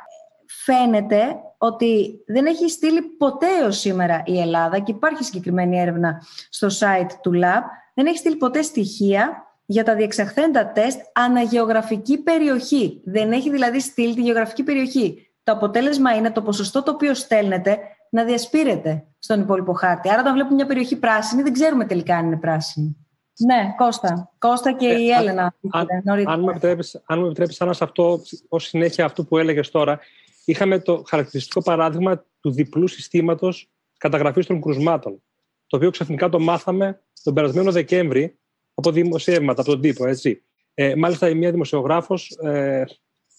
[0.63, 6.67] φαίνεται ότι δεν έχει στείλει ποτέ έως σήμερα η Ελλάδα και υπάρχει συγκεκριμένη έρευνα στο
[6.67, 13.01] site του Lab, δεν έχει στείλει ποτέ στοιχεία για τα διεξαχθέντα τεστ αναγεωγραφική περιοχή.
[13.05, 15.31] Δεν έχει δηλαδή στείλει τη γεωγραφική περιοχή.
[15.43, 17.77] Το αποτέλεσμα είναι το ποσοστό το οποίο στέλνετε
[18.09, 20.09] να διασπείρεται στον υπόλοιπο χάρτη.
[20.09, 22.97] Άρα, όταν βλέπουμε μια περιοχή πράσινη, δεν ξέρουμε τελικά αν είναι πράσινη.
[23.39, 24.31] Ναι, Κώστα.
[24.37, 25.55] Κώστα και ε, η Έλενα.
[25.71, 25.87] Αν,
[26.25, 29.99] αν, μου επιτρέπεις, αν μου επιτρέπεις, Άννα, σε αυτό, ως συνέχεια αυτού που έλεγες τώρα,
[30.45, 35.23] είχαμε το χαρακτηριστικό παράδειγμα του διπλού συστήματος καταγραφής των κρουσμάτων,
[35.67, 38.37] το οποίο ξαφνικά το μάθαμε τον περασμένο Δεκέμβρη,
[38.73, 40.43] από δημοσιεύματα, από τον τύπο, έτσι.
[40.73, 42.83] Ε, μάλιστα, η μία δημοσιογράφος ε,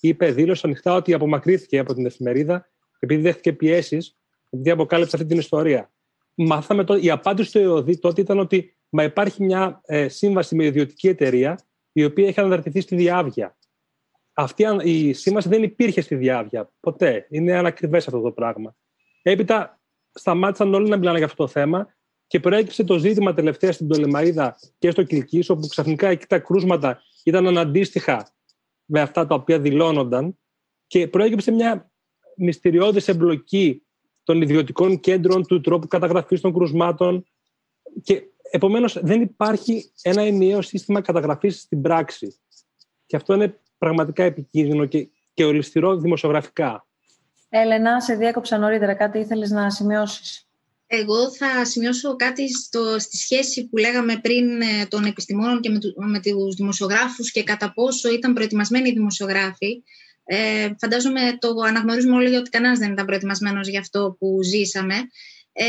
[0.01, 2.68] είπε, δήλωσε ανοιχτά ότι απομακρύθηκε από την εφημερίδα
[2.99, 4.16] επειδή δέχτηκε πιέσεις,
[4.51, 5.93] επειδή αποκάλυψε αυτή την ιστορία.
[6.35, 10.64] Μάθαμε το, η απάντηση του ΕΟΔΗ τότε ήταν ότι μα υπάρχει μια ε, σύμβαση με
[10.64, 11.59] ιδιωτική εταιρεία
[11.93, 13.57] η οποία έχει αναδαρτηθεί στη διάβια.
[14.32, 17.26] Αυτή η σύμβαση δεν υπήρχε στη διάβια ποτέ.
[17.30, 18.76] Είναι ανακριβές αυτό το πράγμα.
[19.22, 19.80] Έπειτα
[20.12, 21.95] σταμάτησαν όλοι να μιλάνε για αυτό το θέμα
[22.27, 27.03] και προέκυψε το ζήτημα τελευταία στην Τολεμαίδα και στο Κιλκή, όπου ξαφνικά εκεί τα κρούσματα
[27.25, 28.33] ήταν αναντίστοιχα
[28.85, 30.39] με αυτά τα οποία δηλώνονταν
[30.87, 31.91] και προέκυψε μια
[32.37, 33.83] μυστηριώδης εμπλοκή
[34.22, 37.27] των ιδιωτικών κέντρων του τρόπου καταγραφής των κρουσμάτων
[38.03, 42.37] και επομένως δεν υπάρχει ένα ενιαίο σύστημα καταγραφής στην πράξη.
[43.07, 46.87] Και αυτό είναι πραγματικά επικίνδυνο και, και ολιστηρό δημοσιογραφικά.
[47.49, 48.95] Έλενα, σε διέκοψα νωρίτερα.
[48.95, 50.49] Κάτι ήθελες να σημειώσεις;
[50.87, 55.78] Εγώ θα σημειώσω κάτι στο, στη σχέση που λέγαμε πριν ε, των επιστημόνων και με,
[55.78, 59.82] του, με τους δημοσιογράφους και κατά πόσο ήταν προετοιμασμένοι οι δημοσιογράφοι.
[60.24, 64.95] Ε, φαντάζομαι το αναγνωρίζουμε όλοι ότι κανένας δεν ήταν προετοιμασμένος για αυτό που ζήσαμε.
[65.57, 65.64] Ε,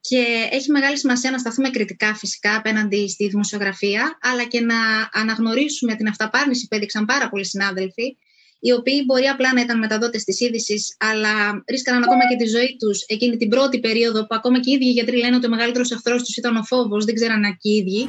[0.00, 4.76] και έχει μεγάλη σημασία να σταθούμε κριτικά φυσικά απέναντι στη δημοσιογραφία, αλλά και να
[5.12, 8.16] αναγνωρίσουμε την αυταπάρνηση που έδειξαν πάρα πολλοί συνάδελφοι,
[8.66, 12.76] οι οποίοι μπορεί απλά να ήταν μεταδότες της είδησης, αλλά ρίσκαναν ακόμα και τη ζωή
[12.78, 15.90] τους εκείνη την πρώτη περίοδο που ακόμα και οι ίδιοι γιατροί λένε ότι ο μεγαλύτερος
[15.90, 18.08] εχθρός τους ήταν ο φόβος, δεν ξέραν και οι ίδιοι.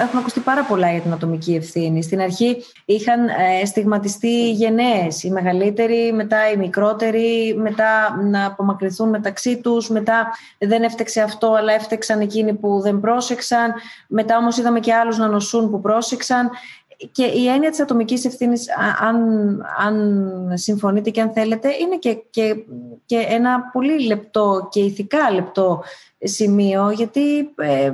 [0.00, 2.02] Έχουν ακουστεί πάρα πολλά για την ατομική ευθύνη.
[2.02, 9.08] Στην αρχή είχαν ε, στιγματιστεί οι γενναίες, οι μεγαλύτεροι, μετά οι μικρότεροι, μετά να απομακρυνθούν
[9.08, 10.26] μεταξύ τους, μετά
[10.58, 13.72] δεν έφτεξε αυτό, αλλά έφτεξαν εκείνοι που δεν πρόσεξαν,
[14.08, 16.50] μετά όμως είδαμε και άλλους να νοσούν που πρόσεξαν.
[17.12, 18.66] Και η έννοια της ατομικής ευθύνης,
[19.00, 19.16] αν,
[19.78, 20.24] αν
[20.54, 22.54] συμφωνείτε και αν θέλετε, είναι και, και,
[23.06, 25.82] και ένα πολύ λεπτό και ηθικά λεπτό
[26.18, 27.92] σημείο, γιατί ε,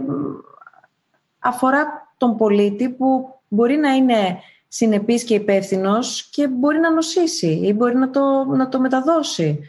[1.45, 4.39] αφορά τον πολίτη που μπορεί να είναι
[4.69, 9.61] συνεπής και υπεύθυνος και μπορεί να νοσήσει ή μπορεί να το, να το μεταδώσει.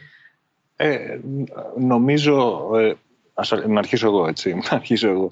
[0.76, 1.18] Ε,
[1.76, 2.92] νομίζω, ε,
[3.34, 5.30] ας, να αρχίσω εγώ έτσι, να αρχίσω εγώ.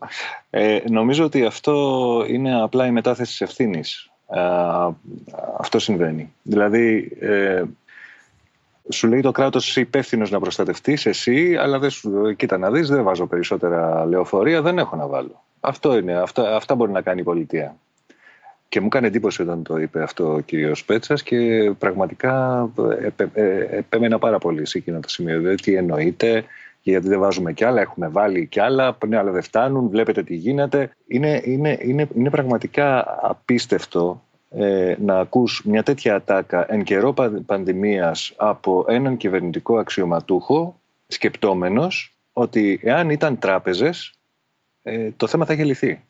[0.50, 4.10] Ε, νομίζω ότι αυτό είναι απλά η μετάθεση της ευθύνης.
[4.30, 4.40] Ε,
[5.58, 6.32] αυτό συμβαίνει.
[6.42, 7.62] Δηλαδή, ε,
[8.88, 12.88] σου λέει το κράτος είσαι υπεύθυνος να προστατευτείς, εσύ, αλλά δεν σου, κοίτα να δεις,
[12.88, 15.43] δεν βάζω περισσότερα λεωφορεία, δεν έχω να βάλω.
[15.64, 17.76] Αυτό είναι, αυτά, αυτά μπορεί να κάνει η πολιτεία.
[18.68, 22.68] Και μου έκανε εντύπωση όταν το είπε αυτό ο κύριος Πέτσας και πραγματικά
[23.02, 25.38] επε, ε, επέμενα πάρα πολύ σε εκείνο το σημείο.
[25.38, 26.44] Δηλαδή τι εννοείται,
[26.82, 30.34] γιατί δεν βάζουμε κι άλλα, έχουμε βάλει κι άλλα, ναι, αλλά δεν φτάνουν, βλέπετε τι
[30.34, 30.90] γίνεται.
[31.06, 37.14] Είναι, είναι, είναι, είναι πραγματικά απίστευτο ε, να ακούς μια τέτοια ατάκα εν καιρό
[37.46, 44.14] πανδημίας από έναν κυβερνητικό αξιωματούχο σκεπτόμενος ότι εάν ήταν τράπεζες
[44.86, 46.04] ε, το θέμα θα έχει λυθεί.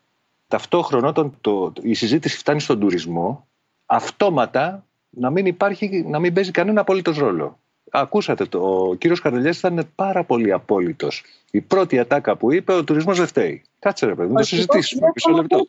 [0.47, 3.47] Ταυτόχρονα όταν το, η συζήτηση φτάνει στον τουρισμό,
[3.85, 7.59] αυτόματα να μην, υπάρχει, να μην παίζει κανένα απόλυτος ρόλο.
[7.91, 11.23] Ακούσατε το, ο κύριος Καρδελιάς ήταν πάρα πολύ απόλυτος.
[11.51, 13.63] Η πρώτη ατάκα που είπε, ο τουρισμός δεν φταίει.
[13.79, 15.11] Κάτσε ρε παιδί, να το συζητήσουμε.
[15.15, 15.59] Μισό λεπτό.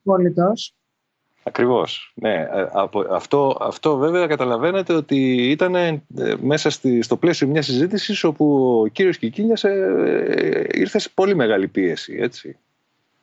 [0.00, 0.74] Απόλυτος.
[1.42, 2.12] Ακριβώς.
[2.14, 2.34] Ναι.
[2.34, 2.68] Ε,
[3.10, 6.02] αυτό, αυτό βέβαια καταλαβαίνετε ότι ήταν ε,
[6.40, 11.68] μέσα στη, στο πλαίσιο μιας συζήτησης όπου ο κύριος Κικίλιας ε, ήρθε σε πολύ μεγάλη
[11.68, 12.16] πίεση.
[12.20, 12.56] Έτσι.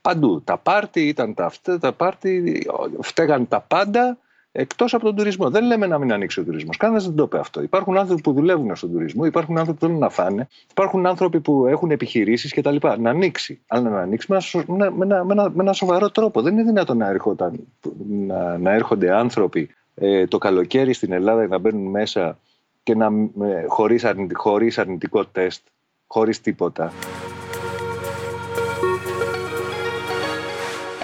[0.02, 0.42] Παντού.
[0.44, 2.66] Τα πάρτι ήταν τα αυτά, τα πάρτι
[3.00, 4.18] φταίγαν τα πάντα
[4.60, 5.50] Εκτός από τον τουρισμό.
[5.50, 6.78] Δεν λέμε να μην ανοίξει ο τουρισμός.
[6.78, 7.62] Κανένας δεν το είπε αυτό.
[7.62, 11.66] Υπάρχουν άνθρωποι που δουλεύουν στον τουρισμό, υπάρχουν άνθρωποι που θέλουν να φάνε, υπάρχουν άνθρωποι που
[11.68, 12.76] έχουν επιχειρήσεις κτλ.
[13.00, 13.60] Να ανοίξει.
[13.68, 14.38] Αλλά να ανοίξει με
[14.68, 16.42] ένα, με ένα, με ένα, με ένα σοβαρό τρόπο.
[16.42, 17.68] Δεν είναι δυνατόν να, έρχονταν,
[18.10, 22.38] να, να έρχονται άνθρωποι ε, το καλοκαίρι στην Ελλάδα να μπαίνουν μέσα
[22.84, 23.06] και να,
[23.46, 25.62] ε, χωρίς, χωρίς αρνητικό τεστ,
[26.08, 26.92] χωρίς τίποτα.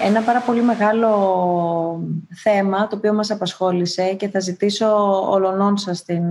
[0.06, 1.08] Ένα πάρα πολύ μεγάλο
[2.42, 4.86] θέμα το οποίο μας απασχόλησε και θα ζητήσω
[5.30, 6.22] ολονών σας την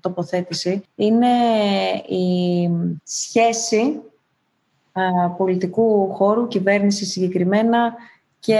[0.00, 1.28] τοποθέτηση είναι
[2.08, 2.68] η
[3.04, 4.00] σχέση
[5.36, 7.94] πολιτικού χώρου, κυβέρνηση συγκεκριμένα
[8.38, 8.58] και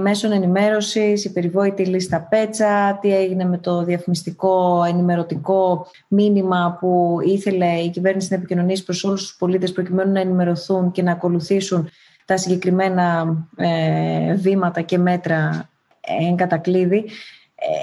[0.00, 7.66] μέσων ενημέρωσης, η περιβόητη λίστα Πέτσα, τι έγινε με το διαφημιστικό ενημερωτικό μήνυμα που ήθελε
[7.66, 11.88] η κυβέρνηση να επικοινωνήσει προς όλους τους πολίτες προκειμένου να ενημερωθούν και να ακολουθήσουν
[12.28, 15.68] τα συγκεκριμένα ε, βήματα και μέτρα
[16.00, 17.04] εν κατακλείδη.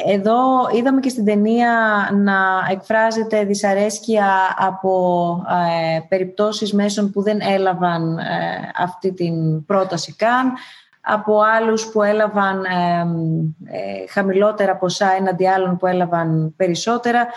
[0.05, 0.35] Εδώ
[0.75, 1.69] είδαμε και στην ταινία
[2.13, 2.37] να
[2.71, 5.45] εκφράζεται δυσαρέσκεια από
[5.95, 8.23] ε, περιπτώσεις μέσων που δεν έλαβαν ε,
[8.75, 10.53] αυτή την πρόταση καν,
[11.01, 17.27] από άλλους που έλαβαν ε, χαμηλότερα ποσά έναντι άλλων που έλαβαν περισσότερα.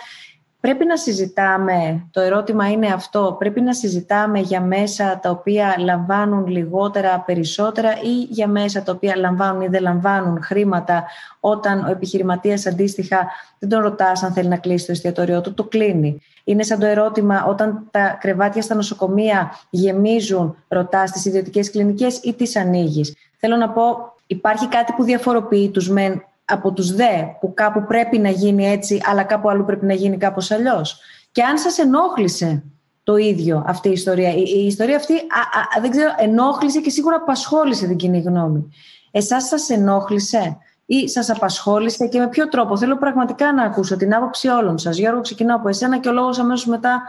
[0.61, 6.47] Πρέπει να συζητάμε, το ερώτημα είναι αυτό, πρέπει να συζητάμε για μέσα τα οποία λαμβάνουν
[6.47, 11.03] λιγότερα, περισσότερα ή για μέσα τα οποία λαμβάνουν ή δεν λαμβάνουν χρήματα
[11.39, 13.27] όταν ο επιχειρηματίας αντίστοιχα
[13.59, 16.21] δεν τον ρωτάς αν θέλει να κλείσει το εστιατόριό του, το κλείνει.
[16.43, 22.33] Είναι σαν το ερώτημα όταν τα κρεβάτια στα νοσοκομεία γεμίζουν, ρωτάς στις ιδιωτικές κλινικές ή
[22.33, 23.15] τις ανοίγεις.
[23.37, 28.17] Θέλω να πω, υπάρχει κάτι που διαφοροποιεί τους μεν από τους δε που κάπου πρέπει
[28.17, 30.99] να γίνει έτσι αλλά κάπου αλλού πρέπει να γίνει κάπως αλλιώς.
[31.31, 32.63] Και αν σας ενόχλησε
[33.03, 34.29] το ίδιο αυτή η ιστορία.
[34.29, 38.69] Η, η ιστορία αυτή, α, δεν ξέρω, ενόχλησε και σίγουρα απασχόλησε την κοινή γνώμη.
[39.11, 44.15] Εσάς σας ενόχλησε ή σας απασχόλησε και με ποιο τρόπο; Θέλω πραγματικά να ακούσω την
[44.15, 44.97] άποψη όλων σας.
[44.97, 47.01] Γιώργο, ξεκινάω από εσένα και ο λόγος αμέσως μετά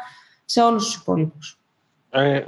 [0.45, 1.59] σε όλους τους υπόλοιπους.
[2.11, 2.41] Ε,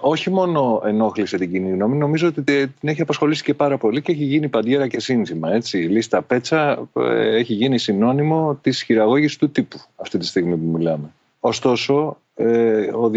[0.00, 4.12] όχι μόνο ενόχλησε την κοινή γνώμη, νομίζω ότι την έχει απασχολήσει και πάρα πολύ και
[4.12, 5.52] έχει γίνει παντιέρα και σύνθημα.
[5.52, 5.78] Έτσι.
[5.78, 10.66] Η λίστα Πέτσα ε, έχει γίνει συνώνυμο της χειραγώγησης του τύπου αυτή τη στιγμή που
[10.78, 11.12] μιλάμε.
[11.40, 13.10] Ωστόσο, ε, ο,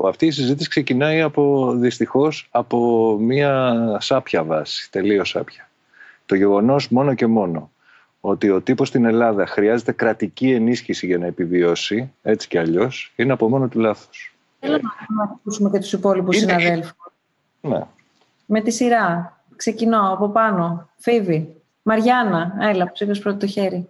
[0.00, 5.68] ο, αυτή η συζήτηση ξεκινάει από, δυστυχώς από μια σάπια βάση, τελείως σάπια.
[6.26, 7.70] Το γεγονός μόνο και μόνο
[8.20, 13.32] ότι ο τύπος στην Ελλάδα χρειάζεται κρατική ενίσχυση για να επιβιώσει, έτσι κι αλλιώς, είναι
[13.32, 14.32] από μόνο του λάθος.
[14.58, 14.78] Θέλω
[15.16, 16.46] να ακούσουμε και τους υπόλοιπους είναι...
[16.46, 17.12] συναδέλφους.
[17.60, 17.80] Ναι.
[18.46, 19.36] Με τη σειρά.
[19.56, 20.90] Ξεκινώ από πάνω.
[20.96, 21.56] Φίβη.
[21.82, 23.88] Μαριάννα, έλα, που είπες πρώτο το χέρι.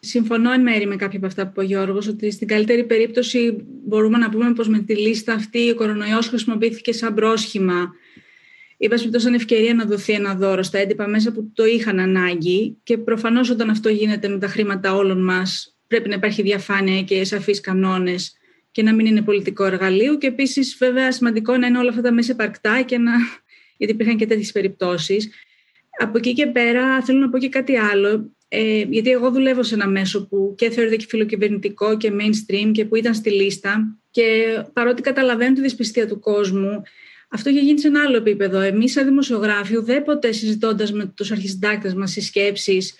[0.00, 3.66] Συμφωνώ εν μέρη με κάποια από αυτά που είπε ο Γιώργος, ότι στην καλύτερη περίπτωση
[3.86, 7.92] μπορούμε να πούμε πως με τη λίστα αυτή ο κορονοϊός χρησιμοποιήθηκε σαν πρόσχημα
[8.82, 12.98] είπα σαν ευκαιρία να δοθεί ένα δώρο στα έντυπα μέσα που το είχαν ανάγκη και
[12.98, 17.60] προφανώς όταν αυτό γίνεται με τα χρήματα όλων μας πρέπει να υπάρχει διαφάνεια και σαφείς
[17.60, 18.36] κανόνες
[18.70, 22.12] και να μην είναι πολιτικό εργαλείο και επίσης βέβαια σημαντικό να είναι όλα αυτά τα
[22.12, 23.12] μέσα επαρκτά και να...
[23.78, 25.30] γιατί υπήρχαν και τέτοιες περιπτώσεις.
[25.98, 29.74] Από εκεί και πέρα θέλω να πω και κάτι άλλο, ε, γιατί εγώ δουλεύω σε
[29.74, 34.56] ένα μέσο που και θεωρείται και φιλοκυβερνητικό και mainstream και που ήταν στη λίστα και
[34.72, 36.82] παρότι καταλαβαίνω τη δυσπιστία του κόσμου,
[37.30, 38.60] αυτό έχει γίνει σε ένα άλλο επίπεδο.
[38.60, 42.94] Εμείς, σαν δημοσιογράφοι, ουδέποτε συζητώντας με τους αρχισυντάκτες μας οι σκέψεις,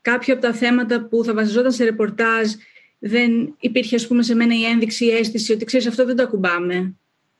[0.00, 2.52] κάποια από τα θέματα που θα βασιζόταν σε ρεπορτάζ,
[2.98, 6.22] δεν υπήρχε, ας πούμε, σε μένα η ένδειξη, η αίσθηση ότι ξέρεις, αυτό δεν το
[6.22, 6.96] ακουμπάμε.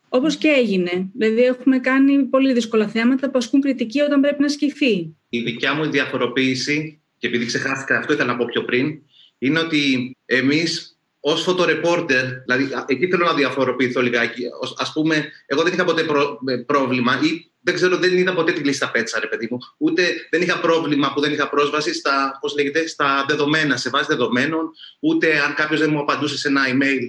[0.08, 1.10] Όπως και έγινε.
[1.14, 5.16] Δηλαδή, έχουμε κάνει πολύ δύσκολα θέματα που ασκούν κριτική όταν πρέπει να ασκηθεί.
[5.28, 9.02] Η δικιά μου διαφοροποίηση, και επειδή ξεχάστηκα, αυτό ήθελα να πω πιο πριν,
[9.38, 10.95] είναι ότι εμείς
[11.28, 14.44] ως φωτορεπόρτερ, δηλαδή εκεί θέλω να διαφοροποιηθώ λιγάκι.
[14.76, 16.06] Α πούμε, εγώ δεν είχα ποτέ
[16.46, 19.58] ε, πρόβλημα ή δεν ξέρω, δεν είδα ποτέ τη λίστα πέτσα, ρε παιδί μου.
[19.78, 24.06] Ούτε δεν είχα πρόβλημα που δεν είχα πρόσβαση στα, πώς λέγεται, στα δεδομένα, σε βάση
[24.08, 24.70] δεδομένων,
[25.00, 27.02] ούτε αν κάποιος δεν μου απαντούσε σε ένα email.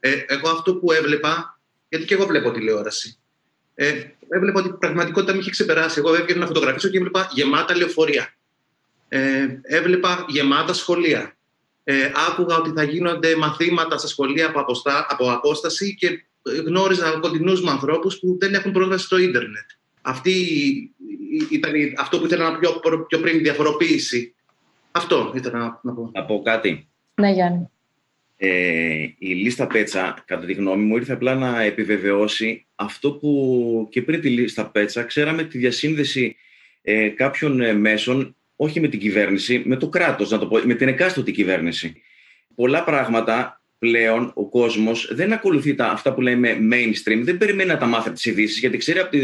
[0.00, 3.18] Ε, εγώ αυτό που έβλεπα, γιατί και εγώ βλέπω τηλεόραση.
[3.74, 3.92] Ε,
[4.28, 5.98] έβλεπα ότι η πραγματικότητα με είχε ξεπεράσει.
[5.98, 8.34] Εγώ έβγαινα να φωτογραφίσω και έβλεπα γεμάτα λεωφορεία.
[9.08, 11.37] Ε, έβλεπα γεμάτα σχολεία
[11.90, 16.24] ε, άκουγα ότι θα γίνονται μαθήματα στα σχολεία από, αποστά, από απόσταση και
[16.66, 19.64] γνώριζα κοντινούς μου ανθρώπους που δεν έχουν πρόσβαση στο ίντερνετ.
[20.02, 20.32] Αυτή
[21.50, 24.34] ήταν αυτό που ήθελα να πω πιο, πιο πριν, διαφοροποίηση.
[24.90, 26.10] Αυτό ήθελα να, πω.
[26.14, 26.88] Να πω κάτι.
[27.14, 27.70] Ναι, Γιάννη.
[28.36, 34.02] Ε, η λίστα Πέτσα, κατά τη γνώμη μου, ήρθε απλά να επιβεβαιώσει αυτό που και
[34.02, 36.36] πριν τη λίστα Πέτσα ξέραμε τη διασύνδεση
[36.82, 40.74] ε, κάποιων ε, μέσων όχι με την κυβέρνηση, με το κράτος, να το πω, με
[40.74, 42.02] την εκάστοτε κυβέρνηση.
[42.54, 47.76] Πολλά πράγματα πλέον ο κόσμος δεν ακολουθεί τα, αυτά που λέμε mainstream, δεν περιμένει να
[47.76, 49.16] τα μάθει από τις ειδήσεις, γιατί ξέρει από,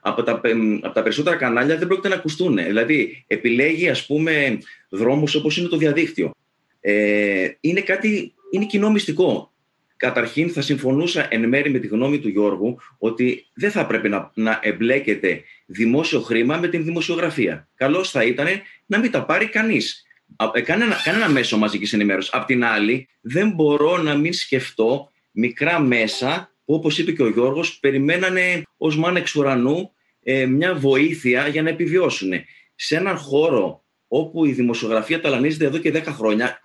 [0.00, 0.40] από, τα,
[0.80, 2.56] από τα περισσότερα κανάλια δεν πρόκειται να ακουστούν.
[2.56, 4.58] Δηλαδή, επιλέγει, ας πούμε,
[4.88, 6.34] δρόμους όπως είναι το διαδίκτυο.
[6.80, 9.52] Ε, είναι κάτι, είναι κοινό μυστικό.
[9.96, 14.30] Καταρχήν θα συμφωνούσα εν μέρη με τη γνώμη του Γιώργου ότι δεν θα πρέπει να,
[14.34, 17.68] να εμπλέκεται δημόσιο χρήμα με την δημοσιογραφία.
[17.74, 18.46] Καλώς θα ήταν
[18.86, 20.06] να μην τα πάρει κανείς.
[20.54, 22.32] Ε, κανένα, κανένα μέσο μαζικής ενημέρωσης.
[22.32, 27.30] Απ' την άλλη, δεν μπορώ να μην σκεφτώ μικρά μέσα που, όπως είπε και ο
[27.30, 29.90] Γιώργος, περιμένανε ως μάνα εξ ουρανού
[30.22, 32.32] ε, μια βοήθεια για να επιβιώσουν.
[32.74, 36.60] Σε έναν χώρο όπου η δημοσιογραφία ταλανίζεται εδώ και 10 χρόνια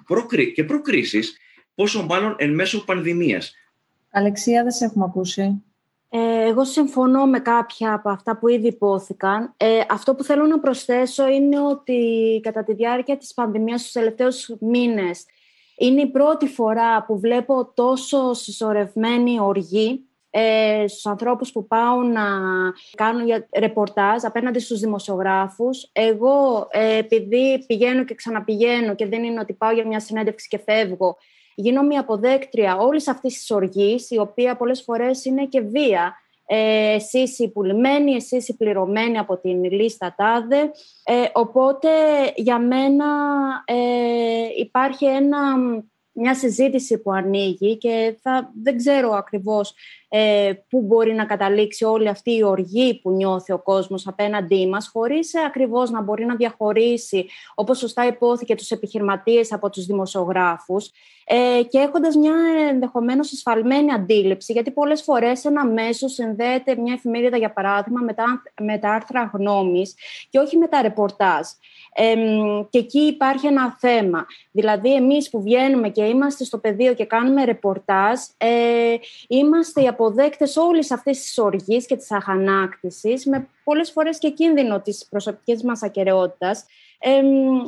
[0.54, 1.38] και προκρίσεις,
[1.76, 3.56] πόσο μάλλον εν μέσω πανδημίας.
[4.12, 5.64] Αλεξία, δεν σε έχουμε ακούσει.
[6.14, 9.54] Ε, εγώ συμφωνώ με κάποια από αυτά που ήδη υπόθηκαν.
[9.58, 14.56] Ε, αυτό που θέλω να προσθέσω είναι ότι κατά τη διάρκεια της πανδημίας στους τελευταίους
[14.60, 15.26] μήνες
[15.78, 22.24] είναι η πρώτη φορά που βλέπω τόσο συσσωρευμένη οργή ε, στους ανθρώπους που πάουν να
[22.96, 25.90] κάνουν ρεπορτάζ απέναντι στους δημοσιογράφους.
[25.92, 30.60] Εγώ, ε, επειδή πηγαίνω και ξαναπηγαίνω και δεν είναι ότι πάω για μια συνέντευξη και
[30.66, 31.18] φεύγω,
[31.56, 36.16] γίνω μια αποδέκτρια όλης αυτής της οργής, η οποία πολλές φορές είναι και βία.
[36.46, 40.72] Ε, εσείς οι πουλημένοι, εσείς οι πληρωμένοι από την λίστα τάδε.
[41.04, 41.90] Ε, οπότε
[42.36, 43.06] για μένα
[43.66, 43.76] ε,
[44.58, 45.58] υπάρχει ένα
[46.14, 49.74] μια συζήτηση που ανοίγει και θα, δεν ξέρω ακριβώς
[50.10, 54.88] ε, πού μπορεί να καταλήξει όλη αυτή η οργή που νιώθει ο κόσμος απέναντί μας,
[54.88, 57.26] χωρίς ε, ακριβώς να μπορεί να διαχωρίσει,
[57.56, 60.92] όπως σωστά υπόθηκε, τους επιχειρηματίες από τους δημοσιογράφους
[61.34, 62.34] ε, και έχοντας μια
[62.70, 68.42] ενδεχομένως ασφαλμένη αντίληψη, γιατί πολλές φορές ένα μέσο συνδέεται μια εφημερίδα, για παράδειγμα, με τα,
[68.62, 69.96] με τα άρθρα γνώμης
[70.30, 71.48] και όχι με τα ρεπορτάζ.
[71.94, 72.16] Ε,
[72.70, 74.26] και εκεί υπάρχει ένα θέμα.
[74.52, 78.96] Δηλαδή, εμείς που βγαίνουμε και είμαστε στο πεδίο και κάνουμε ρεπορτάζ, ε,
[79.28, 84.82] είμαστε οι αποδέκτες όλης αυτής της οργής και της αχανάκτησης, με πολλές φορές και κίνδυνο
[84.82, 86.66] της προσωπικής μας ακαιρεότητας,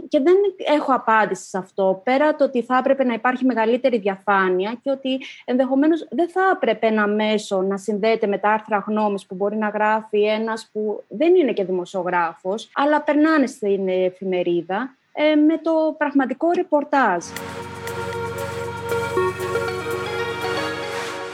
[0.07, 0.35] και δεν
[0.75, 2.01] έχω απάντηση σε αυτό.
[2.03, 6.87] Πέρα το ότι θα έπρεπε να υπάρχει μεγαλύτερη διαφάνεια και ότι ενδεχομένως δεν θα έπρεπε
[6.87, 11.35] ένα μέσο να συνδέεται με τα άρθρα γνώμης που μπορεί να γράφει ένας που δεν
[11.35, 17.25] είναι και δημοσιογράφος, αλλά περνάνε στην εφημερίδα ε, με το πραγματικό ρεπορτάζ.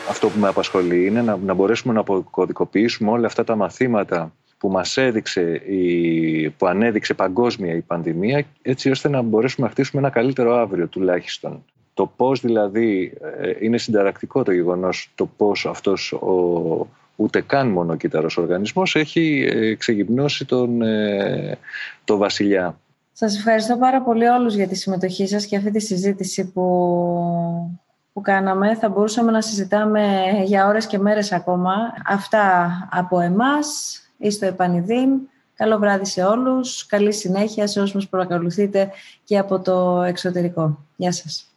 [0.09, 4.69] Αυτό που με απασχολεί είναι να, να μπορέσουμε να αποκωδικοποιήσουμε όλα αυτά τα μαθήματα που
[4.69, 10.11] μας έδειξε, η, που ανέδειξε παγκόσμια η πανδημία, έτσι ώστε να μπορέσουμε να χτίσουμε ένα
[10.11, 11.63] καλύτερο αύριο τουλάχιστον.
[11.93, 18.37] Το πώς δηλαδή ε, είναι συνταρακτικό το γεγονός το πώς αυτός ο ούτε καν μονοκύτταρος
[18.37, 21.57] οργανισμός έχει ε, ξεγυμνώσει τον, ε,
[22.03, 22.79] το βασιλιά.
[23.11, 27.79] Σας ευχαριστώ πάρα πολύ όλους για τη συμμετοχή σας και αυτή τη συζήτηση που,
[28.13, 28.75] που κάναμε.
[28.75, 30.03] Θα μπορούσαμε να συζητάμε
[30.43, 31.71] για ώρες και μέρες ακόμα.
[32.07, 35.09] Αυτά από εμάς ή στο Επανειδήμ.
[35.53, 36.85] Καλό βράδυ σε όλους.
[36.85, 38.91] Καλή συνέχεια σε όσους μας παρακολουθείτε
[39.23, 40.85] και από το εξωτερικό.
[40.95, 41.48] Γεια σας.